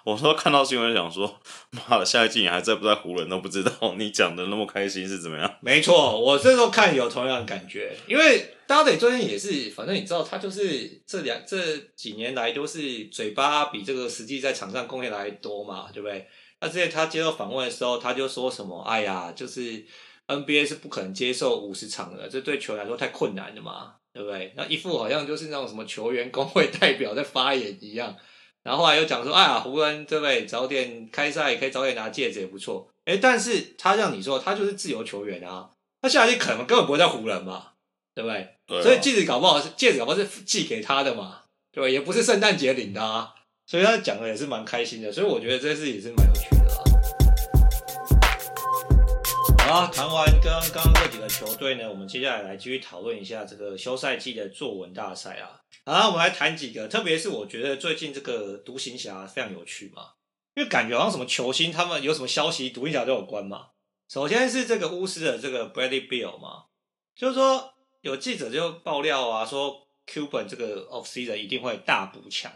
[0.05, 1.41] 我说看到新闻想说，
[1.71, 5.59] 妈的，下一季你还在不在湖人都不知道，你讲的那么开心是怎么样？
[5.61, 16.27] 没错，我这时候看有同样的感觉，因为 Dudley 最近也是，反正你知道他就是这两这几年来都是嘴巴比这个实际在场上贡献来多嘛，对不对？
[16.63, 19.85] 那之前他接受访问的时候，他就说什么，哎呀，就是
[20.29, 23.95] NBA 是不可能接受五十场的，这对球员来说太困难了嘛。
[24.13, 24.53] 对不对？
[24.57, 28.17] 那一副好像就是那种什么球员工会代表在发言一样，
[28.63, 30.45] 然后后来又讲说，哎呀，湖人对不对？
[30.47, 32.89] 早点开赛，可以早点拿戒指也不错。
[33.05, 35.71] 哎，但是他让你说，他就是自由球员啊，
[36.03, 37.69] 他下一季可能根本不会在湖人嘛，
[38.15, 38.49] 对不对？
[38.67, 38.83] 对啊。
[38.83, 41.43] 所以戒指搞不好是戒指搞不好是寄给他的嘛，
[41.73, 41.89] 对吧？
[41.89, 43.35] 也不是圣诞节领的啊，
[43.67, 46.60] 所以他讲的也是蛮开心的，所以我觉得这事也是蛮有趣的。
[49.71, 55.63] 好，谈完刚刚这几个球队呢，我们接下来来继续讨论一下这个休赛季的作文大赛啊。
[55.85, 60.15] 好，我们来谈几个，特别是我觉得最近这个独行侠非常有趣嘛，
[60.57, 63.69] 因为感觉好像什么球星他们有什么消息，独行侠都有关嘛。
[64.09, 66.65] 首先是这个巫师的这个 Bradley Beal 嘛，
[67.15, 72.51] 就是说有记者就爆料啊，说 Cuban 这个 offseason 一定会大补强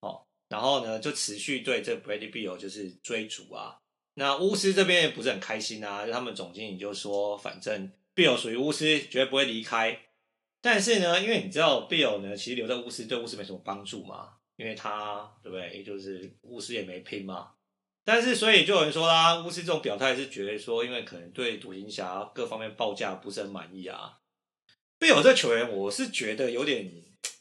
[0.00, 3.78] 哦，然后呢就持续对这 Bradley Beal 就是追逐啊。
[4.14, 9.98] 那巫师这边也不是很开心啊，他们总经理就说，反正 Beal 属于巫师，绝对不会离开。
[10.60, 15.82] 但是呢，因为你知道 Beal 呢，其实留在巫师对巫师没什么帮助嘛，因为他对不对？
[15.82, 17.52] 就是巫师也没拼嘛。
[18.04, 24.18] 但是所以就有人说啦，巫师这种表态是觉得说，因为可能对独行侠各方面报价不是很满意啊。
[24.98, 26.92] Beal 这球员，我是觉得有点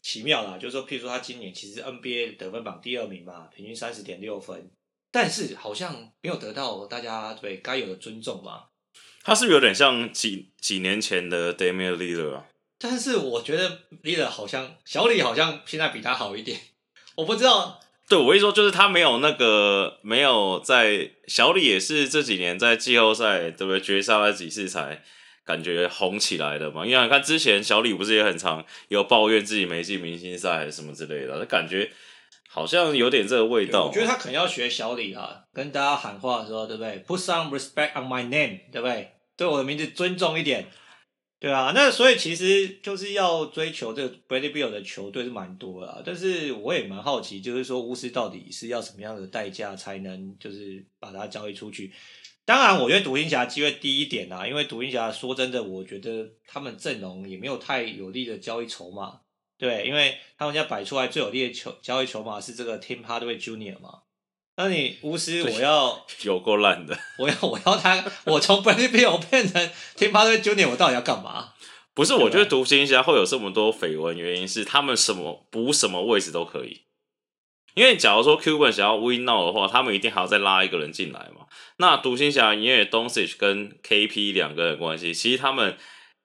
[0.02, 4.72] 奇妙啦，就是说，譬如说他今年其实 NBA 得分榜第二名嘛，平均三十点六分。
[5.12, 8.66] 但是好像没有得到大家对该有的尊重嘛？
[9.24, 12.46] 他是不是有点像几几年前的 Damian Lillard 啊？
[12.78, 16.60] 但是我觉得 Lillard 好像小李好像现在比他好一点，
[17.16, 17.80] 我不知道。
[18.08, 25.04] 对，我一说就是他没有那个没有在小李也是这几年在季后赛对不对绝杀了几次才
[25.44, 26.86] 感觉红起来的嘛？
[26.86, 31.92] 因为你看之前小李不是也很常有抱怨自己没进明星赛什么之类的，他感觉。
[32.60, 33.86] 好像有点这个味道。
[33.86, 39.14] 我觉得他可能要学小李啊，跟大家喊话的时候，对不对？Put some respect on my name，对不对？
[39.38, 40.68] 对我的名字尊重一点，
[41.40, 41.72] 对啊。
[41.74, 51.94] 那所以其实就是要追求这个 Brady Bill 的球队是蛮多的，但是我也蛮好奇，就是说巫师到底是要什么样的代价才能就是把它交易出去？
[52.44, 59.22] 当然，我觉得独行侠机会低一点啊，因为独行侠说真的，我觉得他们阵容也没有太有利的交易筹码。
[59.60, 64.04] 对，因为他们家摆出来最有利的球交易筹码是这个 Tim Hardaway Junior 嘛，
[64.56, 69.62] 那你巫师我要 有够烂的，我要我要他，我从 Bradley Beal 变成
[69.98, 70.70] Tim Hardaway Jr.
[70.70, 71.54] 我到底要干嘛？
[71.94, 76.84] 不是，我觉得独行侠会有这么多绯闻，原因是他们什么补什么位置都可以。
[77.76, 81.48] 因为假如说 Cuban 想要 win now 的话，他们一定还要再拉一个人进来嘛。
[81.76, 85.78] 那独行侠因为 Doncic 跟 KP 两个人关系，其实他们。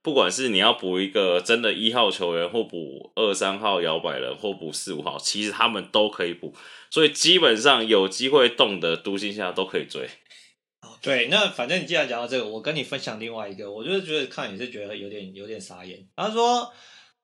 [0.05, 6.55] 不管是你要补一个真的一号球员，或补二三号摇摆人，或补四五号，其实他们都可以补，
[6.90, 10.07] 所以基本上有机会动的独行侠都可以追。
[11.01, 16.07] 对，那反正你既然讲到这个，我跟你分享另外一个，我就是觉得看你是觉得有点有点傻眼。
[16.14, 16.71] 他说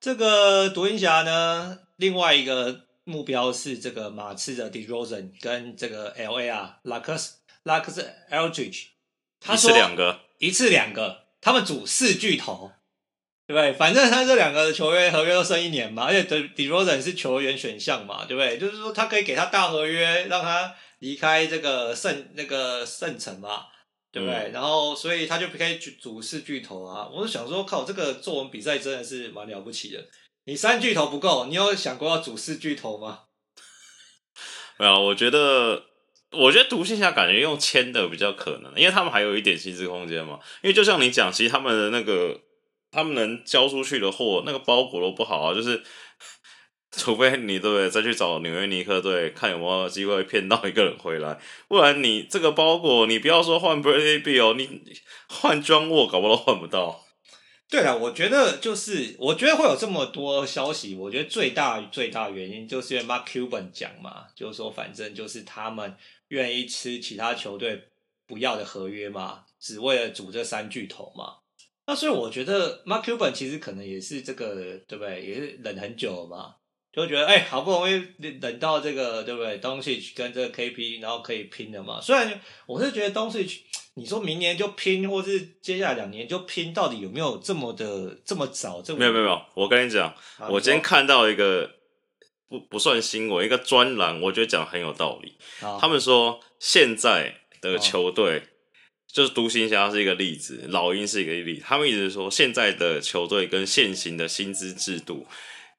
[0.01, 7.33] 这个独行侠呢，另外一个目标是这个马刺的 DeRozan 跟这个 LA 啊，Lacoste
[7.64, 8.87] Lacoste Aldridge，
[9.38, 11.29] 他说两个，一次两个。
[11.40, 12.70] 他们组四巨头，
[13.46, 13.72] 对不对？
[13.72, 18.59] 反正他这两个球员合约都剩一年嘛，而且 DeRozan 是球员选项嘛，对不对？
[18.59, 23.64] 就是说他可以给他大合约，让他离开这个圣那个圣城嘛，
[24.12, 24.37] 对不对？
[24.37, 27.09] 嗯、然后所以他就可以组四巨头啊。
[27.11, 30.05] 我就想说，靠，这个作文比赛真的是蛮了不起的。
[30.44, 33.20] 你三巨头不够，你有想过要组四巨头吗？
[34.79, 35.89] 没有，我觉得。
[36.33, 40.38] 我觉得独行侠感觉用签的比较可能，因为他们还有一点薪资空间嘛。
[40.62, 42.40] 因为就像你讲，其实他们的那个
[42.93, 45.53] 他们能交出去的货，那个包裹都不好啊。
[45.53, 45.83] 就是
[46.93, 54.81] 除非你对不对再去找纽约尼克队，看有没有机会骗到一个人回来，不然你这个包裹，你不要说换 Bradley Beal，你
[55.29, 57.05] 换 John Wall 搞不好都换不到。
[57.69, 65.97] 对了，我觉得就是，我觉得会有这么多消息，我觉得最大最大原因就是因为 Mark Cuban 讲嘛，就是说反正就是他们。
[66.31, 67.81] 愿意吃其他球队
[68.27, 69.45] 不要的合约嘛？
[69.61, 71.35] 只为了组这三巨头嘛？
[71.87, 74.55] 那所以我觉得 Mark Cuban 其实可能也是这个，
[74.87, 75.23] 对不对？
[75.25, 76.55] 也是忍很久了嘛，
[76.93, 82.01] 就觉得哎、欸，好不容易忍到这个，对不对？Doncic 跟这个 KP，然后可以拼了嘛？
[82.01, 83.59] 虽然我是觉得 Doncic，
[83.95, 88.81] 你说明年就拼，或是接下来两年就拼，到底有没有这么的这么早？
[88.81, 90.14] 这么没有没有没有，我跟你讲，
[90.49, 91.80] 我今天看到一个。
[92.51, 95.39] 不不算新闻，一个专栏，我觉得讲很有道理。
[95.61, 98.43] 好他们说现在的球队。
[99.13, 101.65] 就是独行侠是一个例子，老鹰是一个例子。
[101.67, 105.27] 他们一直说，现在的球队跟现行的薪资制度，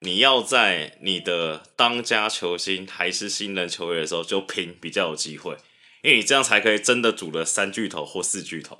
[0.01, 5.55] 你要在你的当家球星还是新人球员的时候就拼，比较有机会，
[6.03, 8.77] 因为你这样才可以真的组了三巨头或四巨头。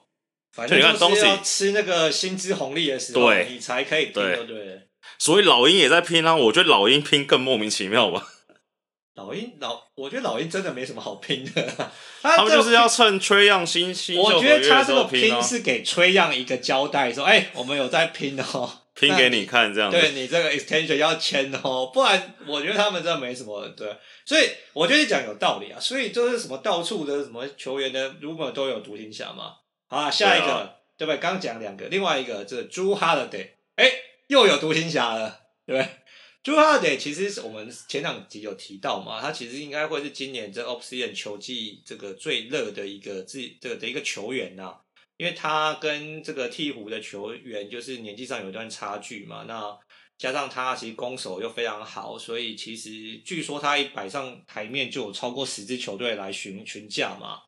[0.51, 4.81] 反正就是要吃那个薪资红利的时候，对，你才可以拼，对对。
[5.17, 8.27] 所以老鹰也在拼啊，我觉得老鹰拼更莫名其妙吧。
[9.15, 11.91] 老鹰老，我觉得老鹰真的没什么好拼的。
[12.21, 19.99] 他， 他们就是要趁崔杨新新秀合约的时候拼，我觉得他这个拼是给崔杨一个交代，说：“哎、欸，我们有在拼哦，拼给你看这样子。
[19.99, 23.67] 对你这个 extension 要签哦，不然我觉得他们真的没什么。
[23.69, 25.79] 对，所以我觉得你讲有道理啊。
[25.79, 29.51] 所以就是什么到处的什么球员的，如果都有独行侠嘛。
[29.87, 31.17] 好啊，下一个对，啊、对不对？
[31.17, 33.91] 刚讲两个，另外一个这个 Jrue Holiday，哎，
[34.31, 35.89] 又有独行侠了，对不对
[36.41, 44.73] ？Jrue Holiday 其实我们前两集有提到嘛，他其实应该会是今年这 Off-Season 球季这个最热的一个自这个的一个球员呐，
[45.17, 49.77] 因为他跟这个鹈鹕的球员就是年纪上有一段差距嘛，那
[50.17, 57.41] 加上他其实攻守又非常好，所以其实据说他一摆上台面就有超过十支球队来询询价嘛。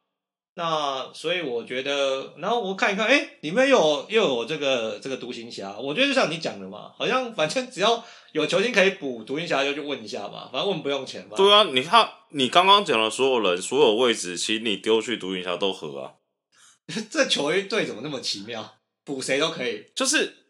[0.55, 11.35] 那所以我觉得，然后我看一看，哎，里面又有又有这个这个独行侠，我觉得就像你讲的嘛，好像反正只要有球星可以补，独行侠就去问一下嘛，反正问不用钱嘛。
[11.35, 16.13] 对啊，你看你刚刚讲的所有人所有位置，其实你丢去独行侠都合啊。
[17.09, 18.75] 这球队怎么那么奇妙？
[19.03, 20.45] 补谁都可以，就是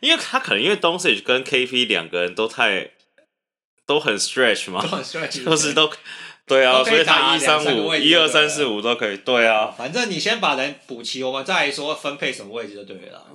[0.00, 2.92] 因为他可能因为 Doncic 跟 KP 两个人都太
[3.84, 5.90] 都很 stretch 嘛，都很 stretch， 就是都。
[6.46, 9.16] 对啊，所以他一三五一二三四五都可以。
[9.18, 13.26] 对啊，反正你先把人补齐，我们再来说分配什么位置就对了。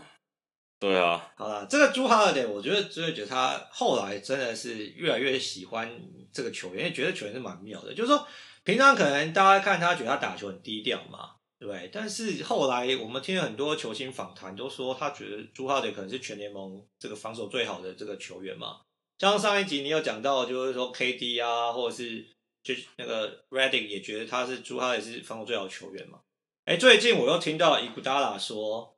[0.80, 5.92] 对啊，好了，这个 Jrue Holiday，我觉得就是觉得他后来真的是越来越喜欢
[6.32, 7.94] 这个球员，因为觉得球员是蛮妙的。
[7.94, 8.28] 就是说，
[8.64, 11.90] 平常可能大家看他觉得他打球很低调嘛，对不对？
[11.92, 18.78] 但是后来我们听了很多球星访谈，都说他觉得 Jrue Holiday 可能是全联盟这个防守最好的这个球员嘛。
[19.18, 22.26] 像上一集你有讲到，就是说 KD 啊，或者是。
[22.64, 26.20] 就那个 Redick 也觉得他是朱哈里是防守最好的球员嘛？
[26.66, 28.96] 哎，最近我又听到伊古达拉说，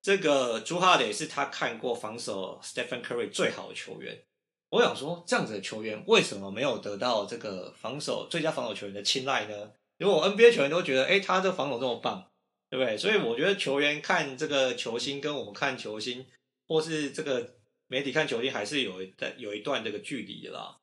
[0.00, 4.24] 这个朱哈里是他看过防守 Stephen Curry 最好的球员。
[4.70, 9.72] 我想说，这样子的球员为什么没有得到这个防守最佳防守球员的青睐呢？
[9.98, 12.30] 因为我 NBA 球员都觉得，哎，他这防守这么棒，
[12.70, 12.96] 对不对？
[12.96, 16.24] 所以我觉得球员看这个球星跟我们看球星，
[16.68, 17.56] 或是这个
[17.88, 20.78] 媒体看球星，还是有一段有一段这个距离的啦。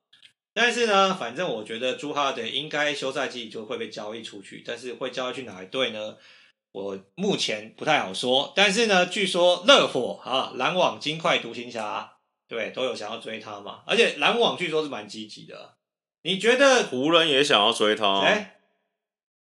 [0.60, 6.18] 但是呢，反正我觉得朱哈德应该休赛季就会被交易出去，但是会交易去哪一队呢？
[6.72, 8.52] 我目前不太好说。
[8.56, 12.14] 但是呢，据说热火啊、篮网、金块、独行侠，
[12.48, 13.84] 对，都有想要追他嘛。
[13.86, 15.76] 而且篮网据说是蛮积极的。
[16.24, 18.22] 你觉得湖人也想要追他？
[18.22, 18.58] 哎、欸，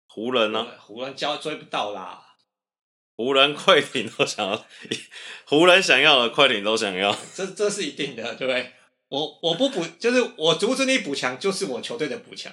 [0.08, 0.66] 湖人呢？
[0.80, 2.34] 湖人交追不到啦。
[3.16, 4.66] 湖人快艇都想要，
[5.46, 8.72] 湖人想要的快艇都想要，这这是一定的，对不对？
[9.14, 12.52] 我我不补，就是我阻止你补强，就是我球队的补强。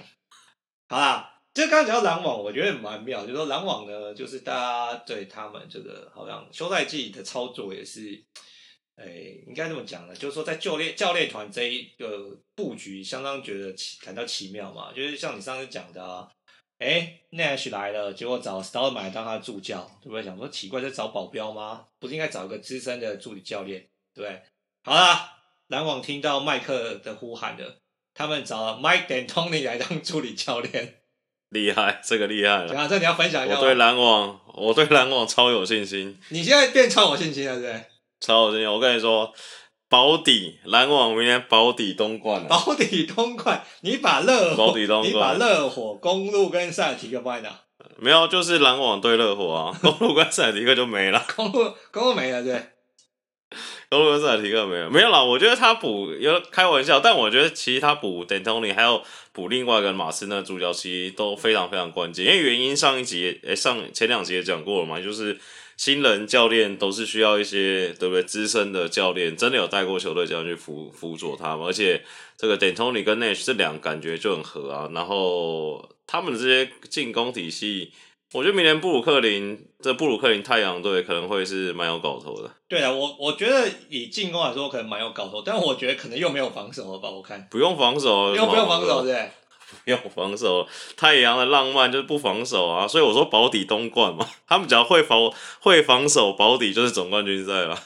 [0.87, 3.21] 好啦，就刚刚讲到篮网，我觉得蛮妙。
[3.21, 8.01] 就是说篮网呢，就是大家对他们这个好像休赛季的操作也是，
[8.97, 14.93] 诶、欸，应该这么讲呢，就是说在教练教练团这一个布局，相当觉得奇感到奇妙嘛。
[14.93, 16.29] 就是像你上次讲的、啊，
[16.77, 20.21] 诶、欸、Nash 来了，结果找 Stallman 当他的助教，对不对？
[20.21, 21.87] 想说奇怪，在找保镖吗？
[21.97, 24.43] 不是应该找一个资深的助理教练，对不对？
[24.83, 25.39] 好啦。
[25.71, 27.77] 篮网听到麦克的呼喊了，
[28.13, 30.95] 他们找了 Mike D'Antoni 来当助理教练，
[31.49, 32.67] 厉害，这个厉害了。
[32.67, 33.55] 讲啊，这你要分享一下。
[33.55, 36.19] 我对篮网，我对篮网超有信心。
[36.27, 37.85] 你现在变超有信心了，对不对？
[38.19, 39.33] 超有信心，我跟你说，
[39.87, 42.45] 保底篮网明年保底东冠。
[42.49, 47.61] 保底东冠，你把热火，你把热火、公路跟塞尔提克放在哪？
[47.95, 51.25] 没有，就是篮网对热火啊，公路跟塞尔提克就没了。
[51.33, 52.61] 公路，公路没了，对。
[53.91, 62.25] 俄罗斯还提个没有没有啦，我觉得他补有开玩笑，但我觉得其实他补 D'Antoni 还有补另外一个马刺那主教，其实都非常非常关键。
[62.25, 65.37] 因为原因上一集诶、欸、上前两集也讲过了嘛，就是
[65.75, 72.01] 新人教练都是需要一些对不对资深的教练，真的有带过球队这样去辅辅佐他们，而且
[72.37, 77.91] 这个 D'Antoni 跟 Nash 这两感觉就很合啊，然后他们的这些进攻体系。
[78.33, 82.49] 我觉得明年布鲁克林这布鲁克林太阳队可能会是蛮有搞头的。
[82.67, 87.09] 对啊，我我觉得以进攻来说可能蛮有搞头，但我觉得可能又没有防守了吧？
[87.09, 89.31] 我看不用防守，又不用防守，对，
[89.83, 90.67] 不用防守。
[90.95, 97.77] 太阳的浪漫就是不防守啊，所以我说保底东冠嘛，他们只要会防会防守，保底就是总冠军赛了。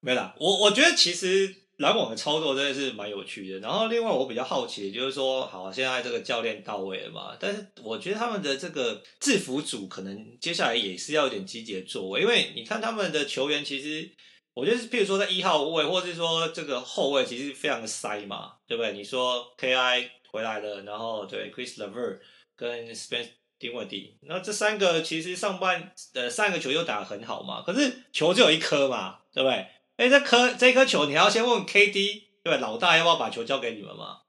[0.00, 3.58] 没啦，我我觉得其实篮网的操作真的是蛮有趣的。
[3.60, 7.36] 然后另外我比较好奇的就是说，好，现在这个教练到位了嘛？
[7.40, 14.10] 但是我觉得他们的这个制服组可能接下来也是要有点积极的作为，因为你看他们的球员其实，
[14.54, 18.92] 我觉得是譬如说在一号位，或者是说这个后卫，其实非常的塞嘛，对不对？
[18.92, 22.18] 你说 Ki 回来了，然后对 Chris Lever
[22.54, 29.66] 跟 Spencer Dinwiddie，那这三个其实上半呃三个球又打得很好嘛，可是球只有一颗嘛，对不对？
[29.96, 32.58] 哎，这颗这颗球，你还要先问 KD，对吧？
[32.58, 34.20] 老大要不要把球交给你们嘛？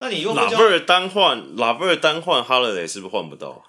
[0.00, 3.64] 那你如果 LeVert 单换 LeVert 单换 Holiday 是不是换不到？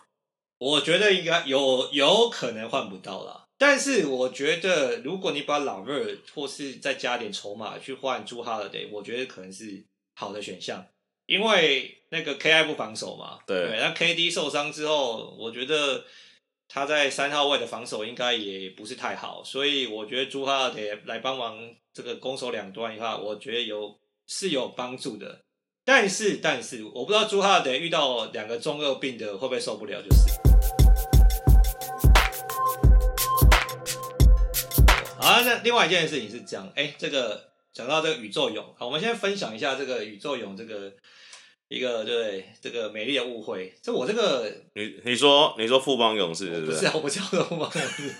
[0.60, 3.46] 我觉得应该有有可能换不到啦。
[3.58, 9.84] 但是我觉得，如果你把 LeVert 或是再加点筹码去换 Jrue Holiday，我觉得可能是
[10.16, 10.86] 好的选项，
[11.26, 13.40] 因为那个 KI 不防守嘛。
[13.48, 16.06] 对，对，那 KD 受伤之后，我觉得。
[16.72, 21.58] 他在三号位的防守应该也不是太好，所以我觉得朱哈得来帮忙
[21.92, 25.46] 这个攻守两端的话，我觉得有是有帮助的。
[25.84, 30.32] 但是但是我不知道朱哈得遇到两个中二病的会不会受不了，就是。
[35.20, 40.94] 好，那另外一件事情是这样，哎、这个讲到这个宇宙勇，好，我们先分享一下这个宇宙勇这个。
[41.70, 46.78] 一个对这个美丽的误会，这我这个你你说你说富邦勇士是不是？
[46.78, 48.16] 不是啊，我不叫做富邦勇士。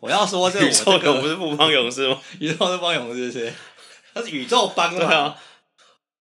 [0.00, 2.22] 我要说这个宇宙勇不是富邦勇士吗？
[2.38, 3.52] 宇宙是邦勇士是，
[4.14, 5.36] 他是宇宙邦啊。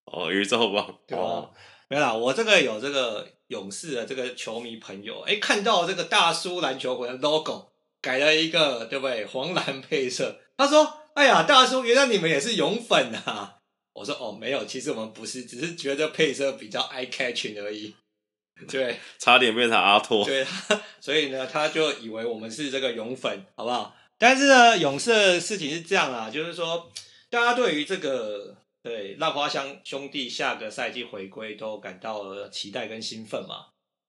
[0.05, 1.49] 哦，宇宙邦对吧？
[1.87, 9.23] 没有啦，我这个有这个勇士的这个球迷朋友，哎，看到这个大叔篮球馆的 logo 改了一个对不对？
[9.25, 13.57] 黄蓝配色，他说：“哎呀，大叔，原来你们也是勇粉啊。”
[13.95, 17.95] 我说哦，没有，其实我们不是，只是觉得配色比较 eye catching 而已。
[18.69, 20.25] 对，差点变成阿拓。
[20.25, 20.45] 对，
[20.99, 23.95] 所以呢，他就以为我们是这个勇粉，好不好？
[24.17, 26.91] 但是呢，勇士的事情是这样啊，就是说，
[27.29, 33.67] 大家对于这个对浪花香兄弟下个赛季回归都感到了期待跟兴奋嘛。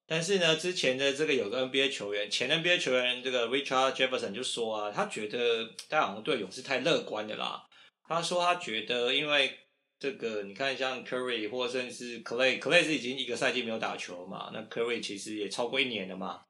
[0.09, 7.65] 但是呢，之前的这个有个 NBA 球员，前 NBA 球员这个 Richard Jefferson 就说啊，他觉得大家好像对勇士太乐观的啦。
[8.09, 9.59] 他说他觉得因为
[9.99, 14.51] 这个你看，像 Curry 或甚至 Clay，Clay 是已经一个赛季没有打球嘛？
[14.53, 16.43] 那 Curry 其实也超过一年了嘛。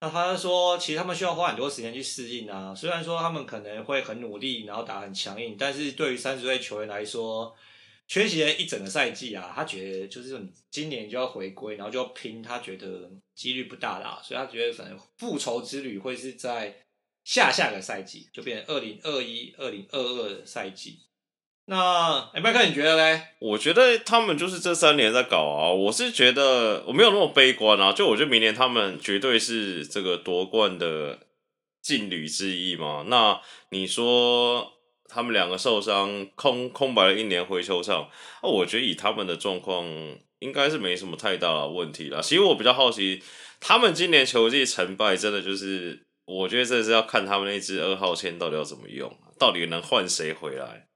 [0.00, 2.74] 那他说，其实他们需要花很多时间去适应啊。
[2.74, 7.54] 虽然说他们可能会很努力，然后打很强硬，但是对于三十岁球员来说，
[8.08, 14.20] 缺席了一整个赛季啊，他觉得就是说你今年就要回归，然后就要拼，他觉得几率不大啦。
[14.22, 16.74] 所以他觉得可能复仇之旅会是在
[17.24, 20.98] 下下个赛季，就变成二零二一、二零二二赛季。
[21.70, 23.28] 那哎，麦克，你觉得嘞？
[23.38, 25.70] 我觉得他们就是这三年在搞啊。
[25.70, 27.92] 我是觉得我没有那么悲观啊。
[27.92, 31.20] 就我觉得明年他们绝对是这个夺冠的
[31.80, 33.04] 劲旅之一嘛。
[33.06, 34.72] 那你说
[35.06, 38.10] 他们两个受伤，空空白了一年回球场，
[38.42, 39.86] 那我觉得以他们的状况，
[40.40, 42.20] 应该是没什么太大的问题啦。
[42.20, 43.22] 其实我比较好奇，
[43.60, 50.88] 他们今年球季成败，真的就是我觉得这是要看他们那支二号签到底要怎么用，到底能换谁回来。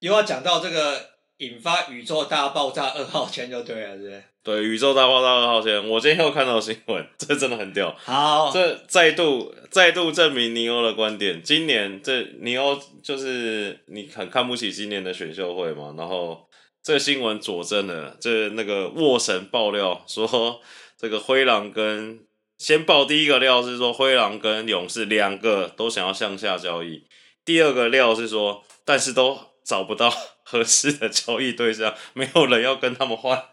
[0.00, 4.24] 又要讲到这个引发宇宙大爆炸二号签就对了，是不是？
[4.42, 7.94] 对，宇宙大爆炸二号签，我今天又看到新闻， 这真的很屌。
[8.04, 11.42] 好，这再度再度证明尼欧的观点。
[11.42, 15.94] 今年这尼欧就是你很看不起今年的选秀会嘛？
[15.98, 16.48] 然后
[16.82, 20.60] 这个新闻佐证了，这那个沃神爆料说，
[20.96, 22.20] 这个灰狼跟
[22.56, 27.04] 先爆第一个料是说灰狼跟勇士两个都想要向下交易，
[27.44, 29.38] 第二个料是说，但是都。
[29.68, 30.10] 找不到
[30.42, 33.50] 合适的交易对象，没有人要跟他们换。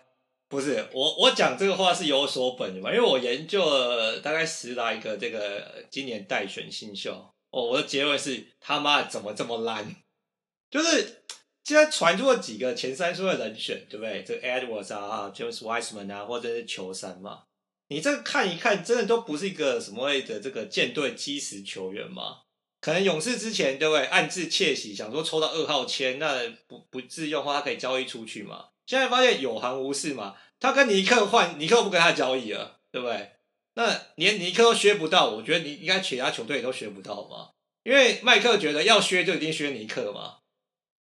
[0.48, 7.12] 不是我，我讲这个话是有所本的嘛，因为我研究了大概十来个这个今年待选新秀。
[7.52, 9.94] 哦，我的结论是他妈怎么这么烂？
[10.72, 11.26] 就是
[11.66, 14.24] 现在传出了几个前三顺的人选，对不对？
[14.24, 17.44] 这个 Edwards 啊，James Wiseman 啊，或者是球三嘛，
[17.90, 22.45] 你这个看一看，真的都不是一个什么类的这个舰队基石球员嘛。
[22.86, 24.06] 可能勇士之前对不对？
[24.06, 28.66] 暗自窃喜，想说抽到二号签，那不不自用的话，他可以交易出去嘛。
[28.86, 33.32] 现在发现有行无市嘛，他跟尼克换，尼克不跟他交易了，对不对？
[33.74, 37.50] 那连尼克都削不到，我觉得你应该其他球队都削不到嘛。
[37.84, 40.36] 因为麦克觉得要削就一定削尼克嘛。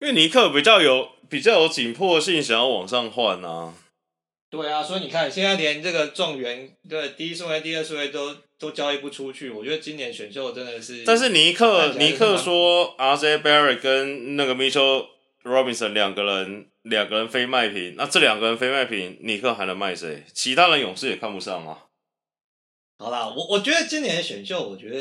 [0.01, 3.73] 因为尼克比较有比较有紧迫性，想要往上换啊。
[4.53, 11.05] 对啊，所以你看，现在连这个状元对第一顺位、第二顺位都都交易不出去，我觉得今年选秀真的是。
[11.07, 15.07] 但是尼克尼克说，RJ Barrett 跟那个 Mitchell
[15.43, 20.23] Robinson 两个人两个人非卖品，那这两个人非卖品，尼克还能卖谁？
[20.35, 21.87] 其他人勇士也看不上啊。
[22.99, 24.99] 好啦，我我觉得今年的选秀，我觉得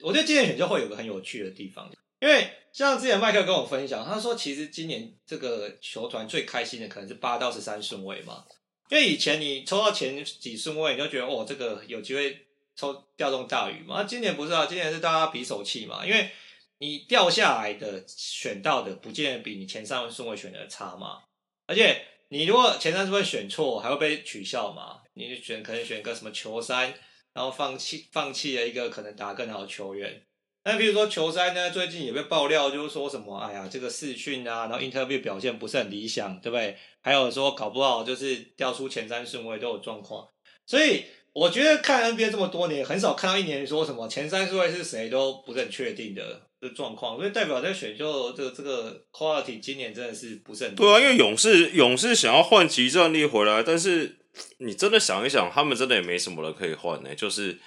[0.00, 1.88] 我觉得今年选秀会有个很有趣的地方，
[2.18, 8.44] 因为像之前麦克跟我分享，他说其实今年这个球团最开心的可能是八到十三顺位嘛，
[8.88, 13.96] 因为以前你抽到前几顺位，你就觉得哦，这个有机会抽掉中大鱼嘛。
[13.98, 16.30] 那今年不是啊，今年是大家比手气嘛，因为
[16.78, 21.22] 你掉下来的选到的不见得比你前三顺位选的差嘛，
[21.66, 26.94] 而且你如果前三顺位选错，还会被取笑嘛，你就选可能选个什么球三，
[27.32, 30.22] 然后放弃放弃了一个可能打更好的球员。
[30.64, 36.76] 那比如说球赛呢，最近也被爆料，就是说什么，哎呀，这个视讯啊，然后 interview 表现不是很理想，对不对？
[37.00, 40.28] 还有说搞不好就是掉出前三顺位都有状况。
[40.66, 51.00] 所以我觉得看 NBA 这么多年，很少看到一年说什么前三顺位是谁都不是很确定的的状况，所以代表在选秀这个这个 quality 今年真的是不是很对啊？
[51.00, 54.18] 因为勇士勇士想要换即战力回来，但是
[54.58, 57.58] 你真的想一想，他们真的也没什么人可以换呢，就是。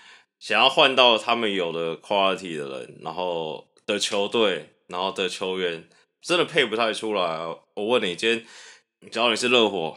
[0.42, 5.88] 想要换到他们有的 quality 的人，然后的球队，然后的球员，
[6.20, 7.22] 真的配不太出来。
[7.76, 8.28] 我问你，今
[9.00, 9.96] 天，假如你是热火，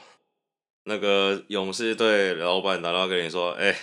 [0.85, 3.77] 那个勇士队老板打电话跟你说：“哎、欸，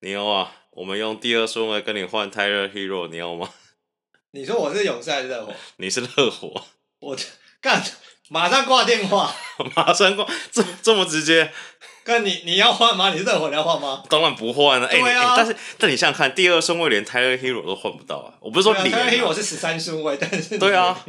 [0.00, 3.50] 你要啊，我们用第二顺位跟你换 Tyler Herro，你要吗？”
[4.32, 5.52] 你说我是勇士还是热火？
[5.76, 6.64] 你是热火，
[7.00, 7.14] 我
[7.60, 7.84] 干，
[8.30, 9.30] 马上挂电话，
[9.76, 11.52] 马上挂，这这么直接。
[12.04, 13.10] 哥，你你要换吗？
[13.12, 14.02] 你是热火你要换吗？
[14.08, 14.88] 当然不换了。
[14.88, 14.98] 哎、
[15.36, 18.34] 但是但你想想看，第二顺位连 Tyler Herro 都换不到啊！
[18.40, 21.04] 我不是说你、啊、Tyler Herro 是十三顺位，但是 对啊，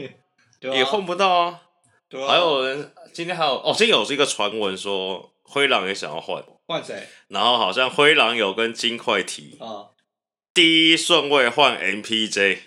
[0.62, 1.62] 也换不到啊。
[2.08, 7.08] 对啊，还有人今天还有哦，今天有一个传闻说灰狼也想要换，换谁？
[7.30, 9.90] 然后好像灰狼有跟金块提啊，
[10.54, 12.60] 第一顺位换 MPJ，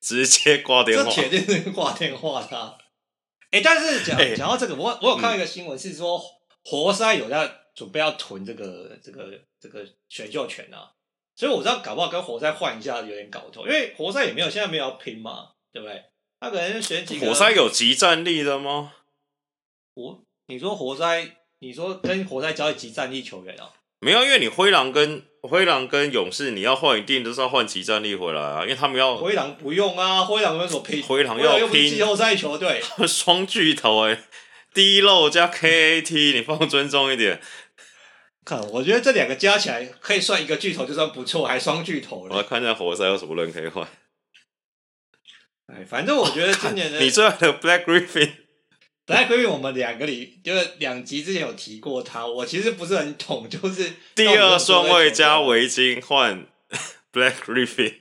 [0.00, 2.78] 直接挂电话，这铁定是挂电话的。
[3.50, 6.18] 哎、欸，但是讲 讲、欸、到这个，我我有看到一个新闻是说。
[6.18, 6.37] 嗯
[6.68, 10.92] 活塞有在准备要囤这个这个这个选秀权啊，
[11.34, 16.04] 所以我知道搞不好跟活塞换一下有点搞头，因为活塞也没有现在没有要拼嘛，对不对？
[16.38, 17.26] 他可能选几个。
[17.26, 18.92] 活塞有即战力的吗？
[19.94, 23.72] 我你说活塞，你说跟活塞交易集战力球员啊？
[24.00, 29.16] 没有，因为你灰狼跟灰狼跟勇士，你要换一定都是要换即战力回来啊，因为他们要。
[29.16, 31.02] 灰狼不用啊，灰狼跟什么拼？
[31.02, 34.24] 灰狼要拼季后赛球队， 双巨头哎、欸。
[34.74, 37.40] D 漏加 KAT， 你放尊重一点。
[38.44, 42.34] 看，我觉得这两个加起来可以算一个巨头，就算不错，还双巨头了。
[42.34, 43.86] 我来看一下活塞有什么人可以换。
[45.66, 56.46] 哎，反正我觉得今年的、哦、你最爱的 Black Griffin，Black Griffin，我们两个里就是两集之前有提过他，我其实不是很懂，就是第二顺位加围巾换
[57.12, 57.96] Black Griffin，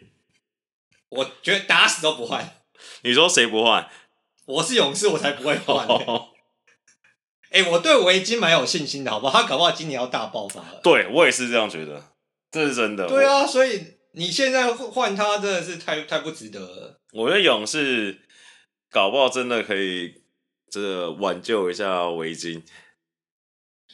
[1.09, 2.61] 我觉得打死都不换。
[3.01, 3.89] 你说谁不换？
[4.45, 6.28] 我是勇士，我才不会换、欸。
[7.49, 7.59] Oh.
[7.59, 9.41] 哎、欸，我对围巾蛮有信心的，好不好？
[9.41, 10.81] 他搞不好今年要大爆发了。
[10.83, 12.03] 对，我也是这样觉得，
[12.51, 13.07] 这是真的。
[13.07, 13.81] 对啊，所以
[14.11, 16.99] 你现在换他真的是太太不值得了。
[17.13, 18.19] 我觉得勇士
[18.91, 20.13] 搞不好真的可以
[20.69, 22.61] 这个挽救一下围巾。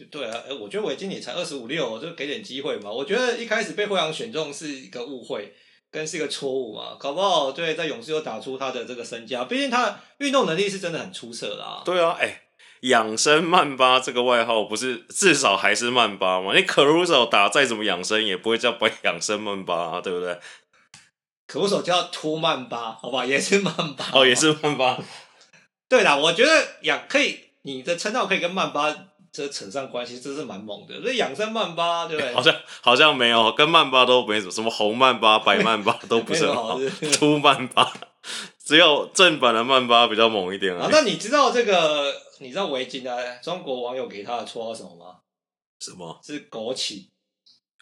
[0.09, 2.91] 对啊，我觉得围巾也才二十五六，就给点机会嘛。
[2.91, 5.53] 我觉得一开始被灰狼选中是一个误会，
[5.91, 6.97] 跟是一个错误嘛。
[6.99, 11.83] 搞不好对，在勇士又打出他的这个身价，毕竟他运动能力是真的很出色啦。
[11.85, 12.39] 对啊，哎、欸。
[12.83, 16.53] 养生曼巴这个外号不是至少还是曼巴吗？
[16.55, 20.37] 你可鲁索打再怎么养生也不会叫不养生曼巴啊，对不对？
[21.47, 24.05] 可鲁索叫秃曼巴，好吧，也是曼巴。
[24.13, 24.97] 哦，也是曼巴。
[25.87, 28.93] 对啦，我觉得养可以，你的称号可以跟曼巴
[29.31, 31.01] 这扯上关系，这是蛮猛的。
[31.01, 32.33] 所以养生曼巴，对不对？
[32.33, 36.77] 好像好像没有，跟曼巴都没什么，什么红曼巴、白曼巴都不是很好。
[37.13, 37.93] 秃曼巴，
[38.63, 40.87] 只有正版的曼巴比较猛一点啊。
[40.91, 42.13] 那你知道这个？
[42.39, 43.17] 你知道围巾啊？
[43.41, 45.19] 中国网友给他的绰号什么吗？
[45.79, 46.19] 什么？
[46.23, 47.09] 是枸杞。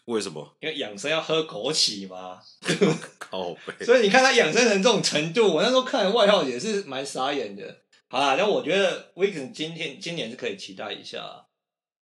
[0.05, 0.55] 为什么？
[0.59, 2.39] 因为养生要喝枸杞嘛。
[3.17, 3.86] 靠背。
[3.86, 7.82] 所以你看他养生成这种程度，我那时候看外号也是蛮傻眼的。
[8.09, 11.45] 好啦，那我觉得 Wiggins 今天今年是可以期待一下。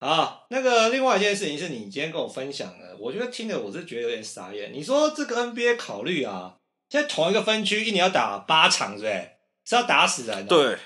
[0.01, 4.73] 好，那个另外一件事情是你今天跟我分享的，我觉得听着我是觉得有点傻眼。
[4.73, 6.57] 你说这个 NBA 考虑啊，
[6.93, 9.31] 在同一个分区一年要打八场，对不对？
[9.65, 10.57] 是要打死人的。
[10.57, 10.77] 对。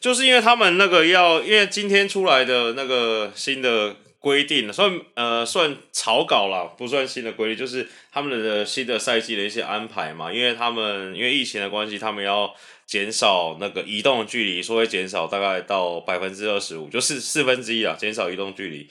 [0.00, 10.32] 就是因为他们那个要，因为今天出来的那个新的规定，算呃算草稿啦，不算新的规定，就是他们的新的赛季的一些安排嘛。
[10.32, 12.54] 因为他们因为疫情的关系，他们要
[12.86, 18.88] 减少那个移动距离，说会减少大概到百分之二十五，就是四分之一啊，减少移动距离。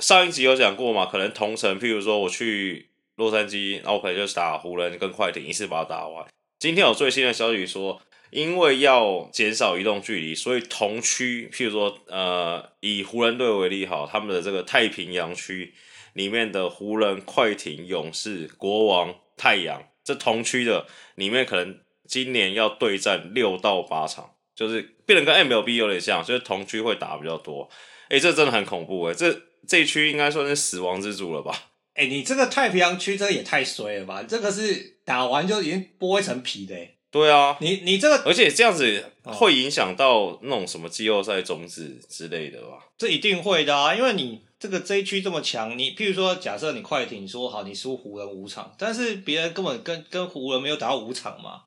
[0.00, 2.90] 上一集有讲过嘛，可能同城，譬如说我去
[3.22, 6.26] 洛杉矶，然后可能就是打湖人跟快艇，一次把它打完。
[6.58, 8.00] 今天有最新的消息说。
[8.32, 15.74] 因为要减少移动距离，所以同区，譬如说，呃，以湖人队为例，好，他们的这个太平洋区
[16.14, 27.68] 里面的湖人、快艇、勇士、国王、太阳，这同区的里面可能今年要对战六到八场，就是变得跟 MLB 有点像，就是同区会打比较多。
[28.08, 31.54] 哎、这真的很恐怖哎，这这区应该算是死亡之组了吧？
[31.94, 34.22] 哎、欸，你这个太平洋区这也太衰了吧？
[34.22, 36.74] 这个是打完就已经剥一层皮的。
[37.10, 42.88] 对啊，你你这个，而且这样子会影响到那种什么季后赛种子之类的吧？
[42.96, 51.64] 这一定会的啊，因为你这个 J 区这么强，你譬如说，假设你快艇说好你输湖人五场，但是别人根本跟跟湖人没有打到五场嘛，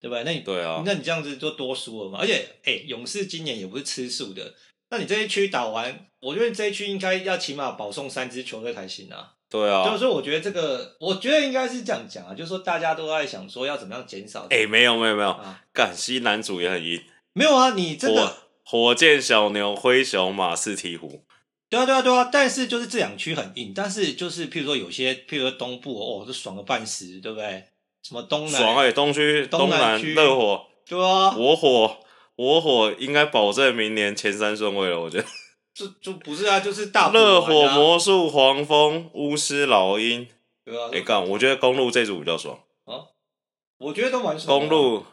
[0.00, 0.22] 对不对？
[0.22, 2.20] 那你对啊，那你这样子就多输了嘛。
[2.20, 4.54] 而且，哎、欸，勇士今年也不是吃素的，
[4.90, 9.32] 那你这一区打完，我觉得这一区应该要起码保送三支球队才行啊。
[9.54, 14.48] 对啊，就是说，我觉得这个，我觉得应该是这样讲啊，就是说，大家都在想说要怎么样减少。
[14.50, 15.32] 哎、欸，没有没有没有，
[15.72, 17.00] 感、啊、西男主也很硬。
[17.34, 18.34] 没有啊，你这个
[18.64, 21.20] 火，箭、小牛、灰熊、马刺、鹈鹕。
[21.70, 27.62] 对啊对啊对啊，但是就是这两区很硬，但是就是譬如说有些，譬如说东部哦，就爽个半死，对不对？
[28.02, 31.96] 什么东南爽哎、欸，东区、东南热火，对啊，我火
[32.34, 35.24] 我火应该保证明年前三顺位了，我觉得。
[35.74, 40.28] 就就不是啊，就是大热火、魔术、黄蜂、巫师、老鹰，
[40.64, 40.88] 对啊。
[40.92, 43.10] 哎干，我觉得公路这组比较爽啊，
[43.78, 44.56] 我觉得都蛮爽。
[44.56, 45.04] 公路、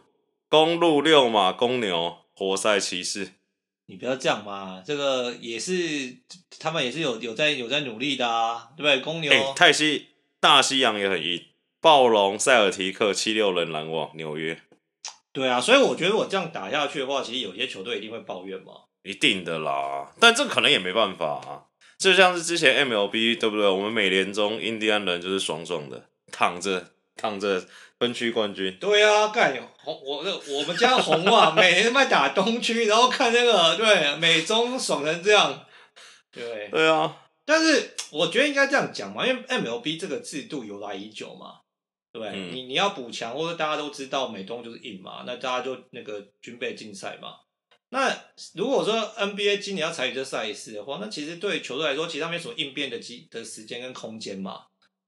[0.48, 3.32] 公路六马、公牛、活塞、骑士，
[3.88, 6.18] 你不要这样嘛，这个也是
[6.60, 9.00] 他们也是有有在有在努力的啊，对不对？
[9.00, 10.10] 公牛、欸、泰西、
[10.40, 11.44] 大西洋也很硬，
[11.82, 14.62] 暴龙、塞尔提克、七六人、篮网、纽约。
[15.34, 18.74] 对啊，所以我觉得我这样打下去的话，其实有些球队一定会抱怨嘛。
[19.04, 21.66] 一定的啦，但这可能也没办法啊。
[21.98, 23.68] 就像是之前 MLB 对不对？
[23.68, 27.64] 我们美联中印第安人就是爽爽的躺着躺着
[28.00, 28.76] 分区冠军。
[28.80, 35.66] 对啊，干红我那我们家红啊， 每年都在打东区，然后看那个对美中爽成这样。
[36.32, 41.60] 对对啊，但是我觉得应该这样讲嘛，因为 MLB 这个制度由来已久嘛，
[42.12, 42.32] 对不对？
[42.34, 47.36] 嗯、你你要补强，或者大家都知道美东就是硬嘛，那大家就那个军备竞赛嘛。
[47.94, 48.18] 那
[48.54, 54.68] 如果说 NBA 今年要参与这赛事的话，那其实对球队来说，其实他没什么应变的机的时间跟空间嘛。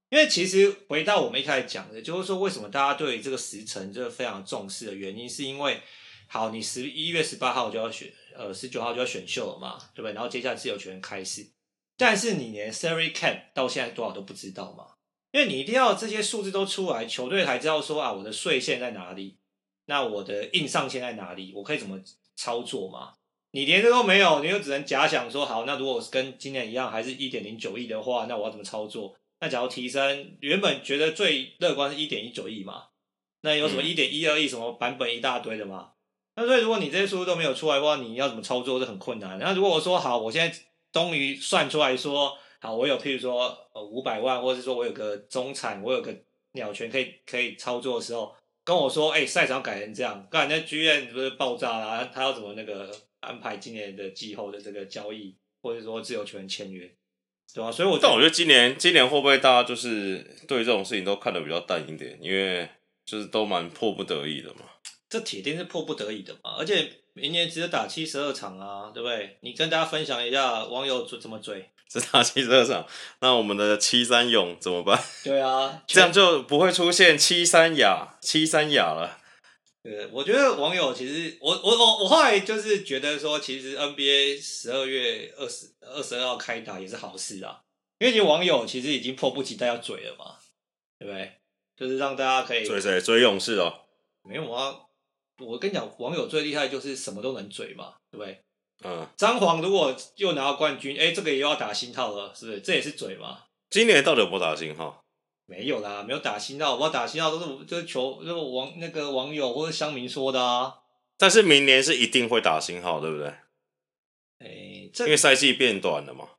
[0.09, 5.79] 因为其实回到我们一开始讲的，就是说为什么大家对这个时程就非常重视的原因，是因为
[6.27, 10.11] 好，你十一月十八号就要选，呃，十九号就要选秀了嘛，对不对？
[10.11, 11.47] 然后接下来自由球员开始，
[11.95, 14.87] 但是你连 salary cap 到现在多少都不知道嘛，
[15.31, 19.37] 因为你一定要这些数字都出来，球队才知道说啊，我的税线在哪里，
[19.85, 21.97] 那我的硬上限在哪里，我可以怎么。
[22.35, 23.13] 操作嘛，
[23.51, 29.15] 你连这都没有，你就只能假想说，好，那如果是跟今年一样，还是一点零九亿的话，那我要怎么操作？
[29.39, 32.85] 那假如提升，原本觉得最乐观是一点一九亿嘛，
[33.41, 35.91] 那有什么一点一二亿什么版本一大堆的嘛？
[36.35, 39.37] 那所以如果你这些数字都没有出来的话，你要怎么操作是很困难。
[39.37, 40.57] 那如果我说好，我现在
[40.91, 46.15] 终于算出来说，好，我有譬如说呃五百万，或者是说我有个中产，我有个
[46.53, 48.33] 鸟权可以可以操作的时候。
[48.63, 52.09] 跟我说，哎、欸，赛场改成这样，刚才那剧院不是爆炸了、啊？
[52.13, 52.89] 他要怎么那个
[53.19, 56.89] 安排今年的季后的这个交易，或者说自由球员签约，
[57.53, 57.71] 对吧？
[57.71, 62.69] 所以我，但我觉得今年今年会不会大家就是对这种事情都看得比较淡一点，因为
[63.05, 64.61] 就是都蛮迫不得已的嘛。
[65.09, 69.37] 这铁定是迫不得已的嘛，而且明年只有打七十二场啊，对不对？
[69.41, 71.69] 你跟大家分享一下网友怎么追。
[71.87, 72.87] 只打七十二场，
[73.19, 74.99] 那我们的七三勇怎么办？
[75.23, 79.19] 对啊， 这样就不会出现七三亚、七三亚了。
[79.83, 87.61] 对，我觉得网友其实，我我我我后来就是觉得说，其实 NBA 十二月二十二十二号开打也是好事啊，
[87.99, 90.37] 因为网友其实已经迫不及待要嘴了嘛，
[90.97, 91.33] 对不对？
[91.77, 93.71] 就是让大家可以嘴谁追勇士哦？
[94.23, 94.73] 没有啊，
[95.39, 98.41] 我跟你讲，网友最厉害就是什么都能嘴嘛，对不对？
[98.85, 102.61] 嗯，张皇如果又拿到冠军，哎、欸，这个也要打新号了，是不是？
[102.61, 103.43] 这也是嘴嘛。
[103.69, 105.03] 今年到底有没有打新号？
[105.45, 106.75] 没有啦，没有打新号。
[106.75, 110.79] 我打新号都是就是球，就是网那个网友或者乡民说的啊。
[111.17, 113.27] 但是明年是一定会打新号，对不对？
[114.39, 116.29] 哎、欸，这因为赛季变短了嘛。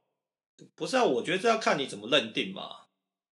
[0.74, 2.83] 不是啊，我觉得这要看你怎么认定嘛，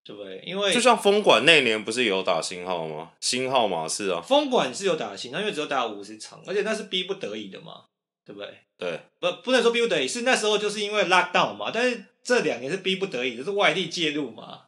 [0.05, 0.43] 对不对？
[0.45, 3.13] 因为就像封管那年不是有打新号吗？
[3.21, 7.85] 新号码是啊，封管是有打新，因为只有打五十场，而且那是逼不得已的嘛。
[8.25, 8.57] 对不对？
[8.79, 11.73] 对，不不能说逼不得已，是那时候就是因为 lockdown 嘛。
[11.75, 14.61] 但是这两年是逼不得已，就是外力介入嘛，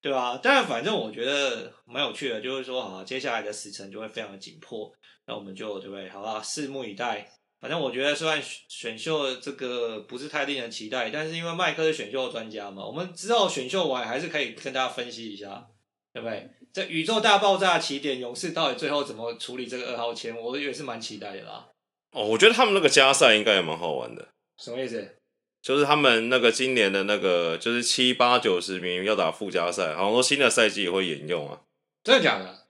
[0.00, 0.40] 对吧？
[0.42, 4.92] 但反正我觉得蛮有趣的，就是说，啊，接下来的时程就会非常的紧迫，
[5.28, 6.08] 那我们就对不对？
[6.08, 7.30] 好吧，拭目以待。
[7.62, 15.68] 反正我觉得虽然选秀这个不是太令人期待，但是因为麦克是选秀专家嘛，我们之后选秀完还是可以跟大家分析一下，
[16.12, 16.50] 对不对？
[16.72, 20.36] 这宇宙大爆炸起点，勇士到底最后怎么处理这个二号签？
[20.36, 21.68] 我以为是蛮期待的啦。
[22.10, 24.26] 哦，我觉得他们那个加赛应该也蛮好玩的。
[24.58, 25.16] 什么意思？
[25.62, 31.60] 就是他们那个今年的那个，就是七八九十名要打附加赛，好像说新的赛季也会沿用啊。
[32.02, 32.66] 真的假的？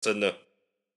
[0.00, 0.34] 真的。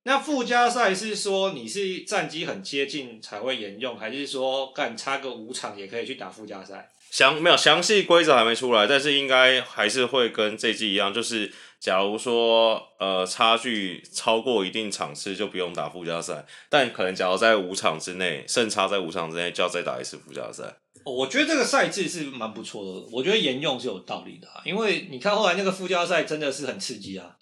[0.08, 6.90] 那附加赛是说你是战绩很接近才会沿用，还是说干差个五场也可以去打附加赛？
[7.12, 20.78] 详没有详细规则还没出来，但是应该还是会跟这季一样，就是假如说呃差距超过一定场次就不用打附加赛，但可能假如在五场之内胜差在五场之内就要再打一次附加赛。
[21.04, 27.36] 我觉得这个赛制是蛮不错的，我觉得沿用是有道理的啊，因为你看后来那个附加赛真的是很刺激啊，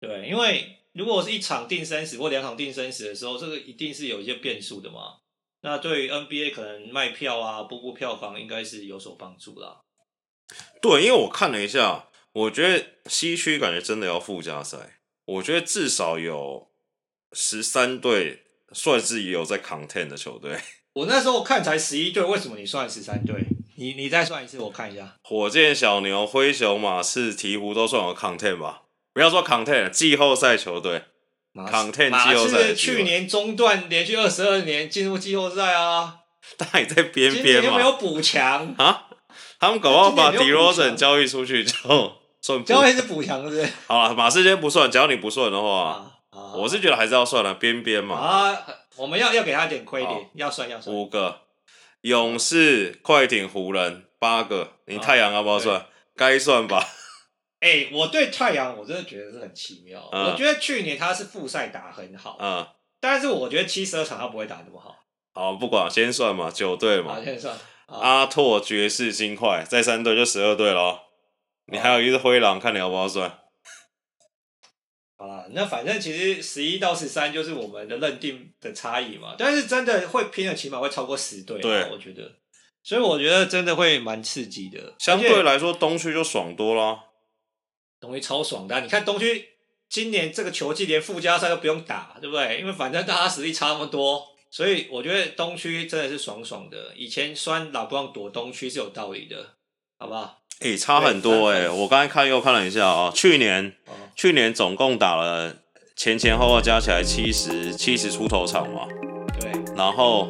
[0.00, 0.76] 对，因为。
[1.00, 5.14] 如果是一场定生死或两场定生死的时候，这个一定是有一些变数的嘛。
[5.62, 9.80] 那对于 NBA 可能卖票啊、播播票房应该是有所帮助啦。
[10.82, 15.00] 对，因为我看了一下，我觉得西区感觉真的要附加赛。
[15.24, 16.68] 我觉得至少有
[17.32, 18.42] 十三队
[18.72, 20.60] 算是也有在 content 的球队。
[20.92, 23.42] 我那时候看才十一队，为什么你算十三队？
[23.76, 25.16] 你你再算一次，我看一下。
[25.22, 28.82] 火箭、小牛、灰熊、马刺、鹈鹕都算有 content 吧。
[29.12, 31.02] 不要说 content 季后赛球队
[31.54, 32.72] ，content 季后赛。
[32.72, 36.18] 去年中断连续二十二年进入季后赛啊，
[36.56, 37.76] 但也在边边嘛。
[37.76, 39.06] 没有补强啊？
[39.58, 43.68] 他们搞不好把 DeRozan 交易出去之后，算交易是补强，是不是？
[43.88, 48.16] 好了，马刺今天不算，只要你不算的话，啊啊、我是觉得还是要算了，边边嘛。
[48.16, 48.58] 啊，
[48.96, 50.94] 我们要要给他点亏点，要算要算。
[50.94, 51.40] 五个
[52.02, 55.86] 勇士、快艇、湖人八个，你太阳要不要算？
[56.16, 56.86] 该算吧。
[57.60, 60.08] 哎、欸，我对太阳我真的觉得是很奇妙。
[60.12, 62.66] 嗯、我觉得去年他是复赛打很好，嗯，
[62.98, 64.96] 但是我觉得七十二场他不会打那么好。
[65.32, 67.56] 好，不管先算嘛，九队嘛，先算。
[67.86, 70.98] 阿拓、爵士、金块，再三队就十二队喽。
[71.66, 73.38] 你还有一只灰狼，看你要不要算。
[75.18, 79.34] 好了，那反正其实十一到十三就是我们的认定的差异嘛。
[79.36, 81.60] 但是真的会拼的，起码会超过十队。
[81.60, 82.36] 对，我觉得。
[82.82, 84.94] 所以我觉得真的会蛮刺激的。
[84.98, 87.09] 相对来说，东区就爽多了。
[88.00, 89.48] 东区超爽的、啊，你看东区
[89.88, 92.58] 今年这个球季连附加赛都不用打，对不对？
[92.60, 96.94] 因为反正大家实力差那么多，所以我觉得东区真的是爽爽的。
[96.96, 99.54] 以前酸老布朗躲东区是有道理的，
[99.98, 100.38] 好不好？
[100.60, 101.68] 诶、欸，差很多诶、欸。
[101.68, 105.56] 我刚才看又看了一下啊、喔，去年、哦、去年总共打了
[105.96, 108.86] 前前后后加起来七十七十出头场嘛，
[109.40, 109.50] 对。
[109.74, 110.28] 然后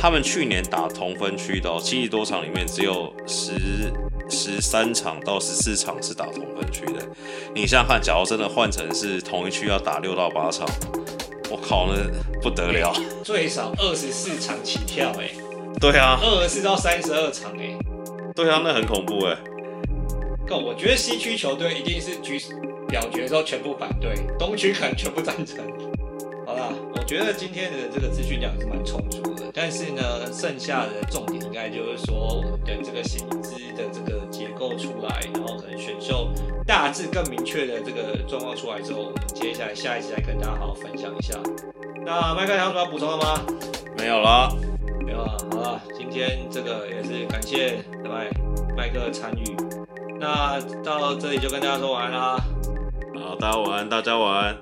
[0.00, 3.92] 他们去年打同分区的七十多场里面只有十。
[4.32, 7.04] 十三场到十四场是打同分区的，
[7.52, 10.64] 你想想看，假如真的换成是同一区要打六到八场，
[11.50, 12.94] 我靠，那不得了，
[13.24, 15.32] 最少二十四场起跳哎，
[15.80, 17.76] 对啊，二十四到三十二场哎，
[18.32, 19.36] 对啊，那很恐怖哎。
[20.46, 22.40] 够，我觉得西区球队一定是举
[22.86, 25.58] 表决的时候全部反对，东区可能全部赞成。
[26.50, 36.28] 好啦，我觉得今天的这个资讯量是蛮充足的，但是呢，剩下的重点应该就是说我们的这个薪资的这个结构出来，然后可能选秀
[36.66, 41.38] 大致更明确的这个状况出来之后，我们接下来下一期来跟大家好好分享一下。
[42.04, 43.40] 那麦克还有什么要补充的吗？
[43.96, 44.52] 没有了，
[45.06, 45.36] 没有了。
[45.52, 48.28] 好了，今天这个也是感谢麦
[48.76, 49.56] 麦克参与。
[50.18, 52.36] 那到这里就跟大家说晚安啦。
[53.22, 54.56] 好，大家晚安，大家晚安。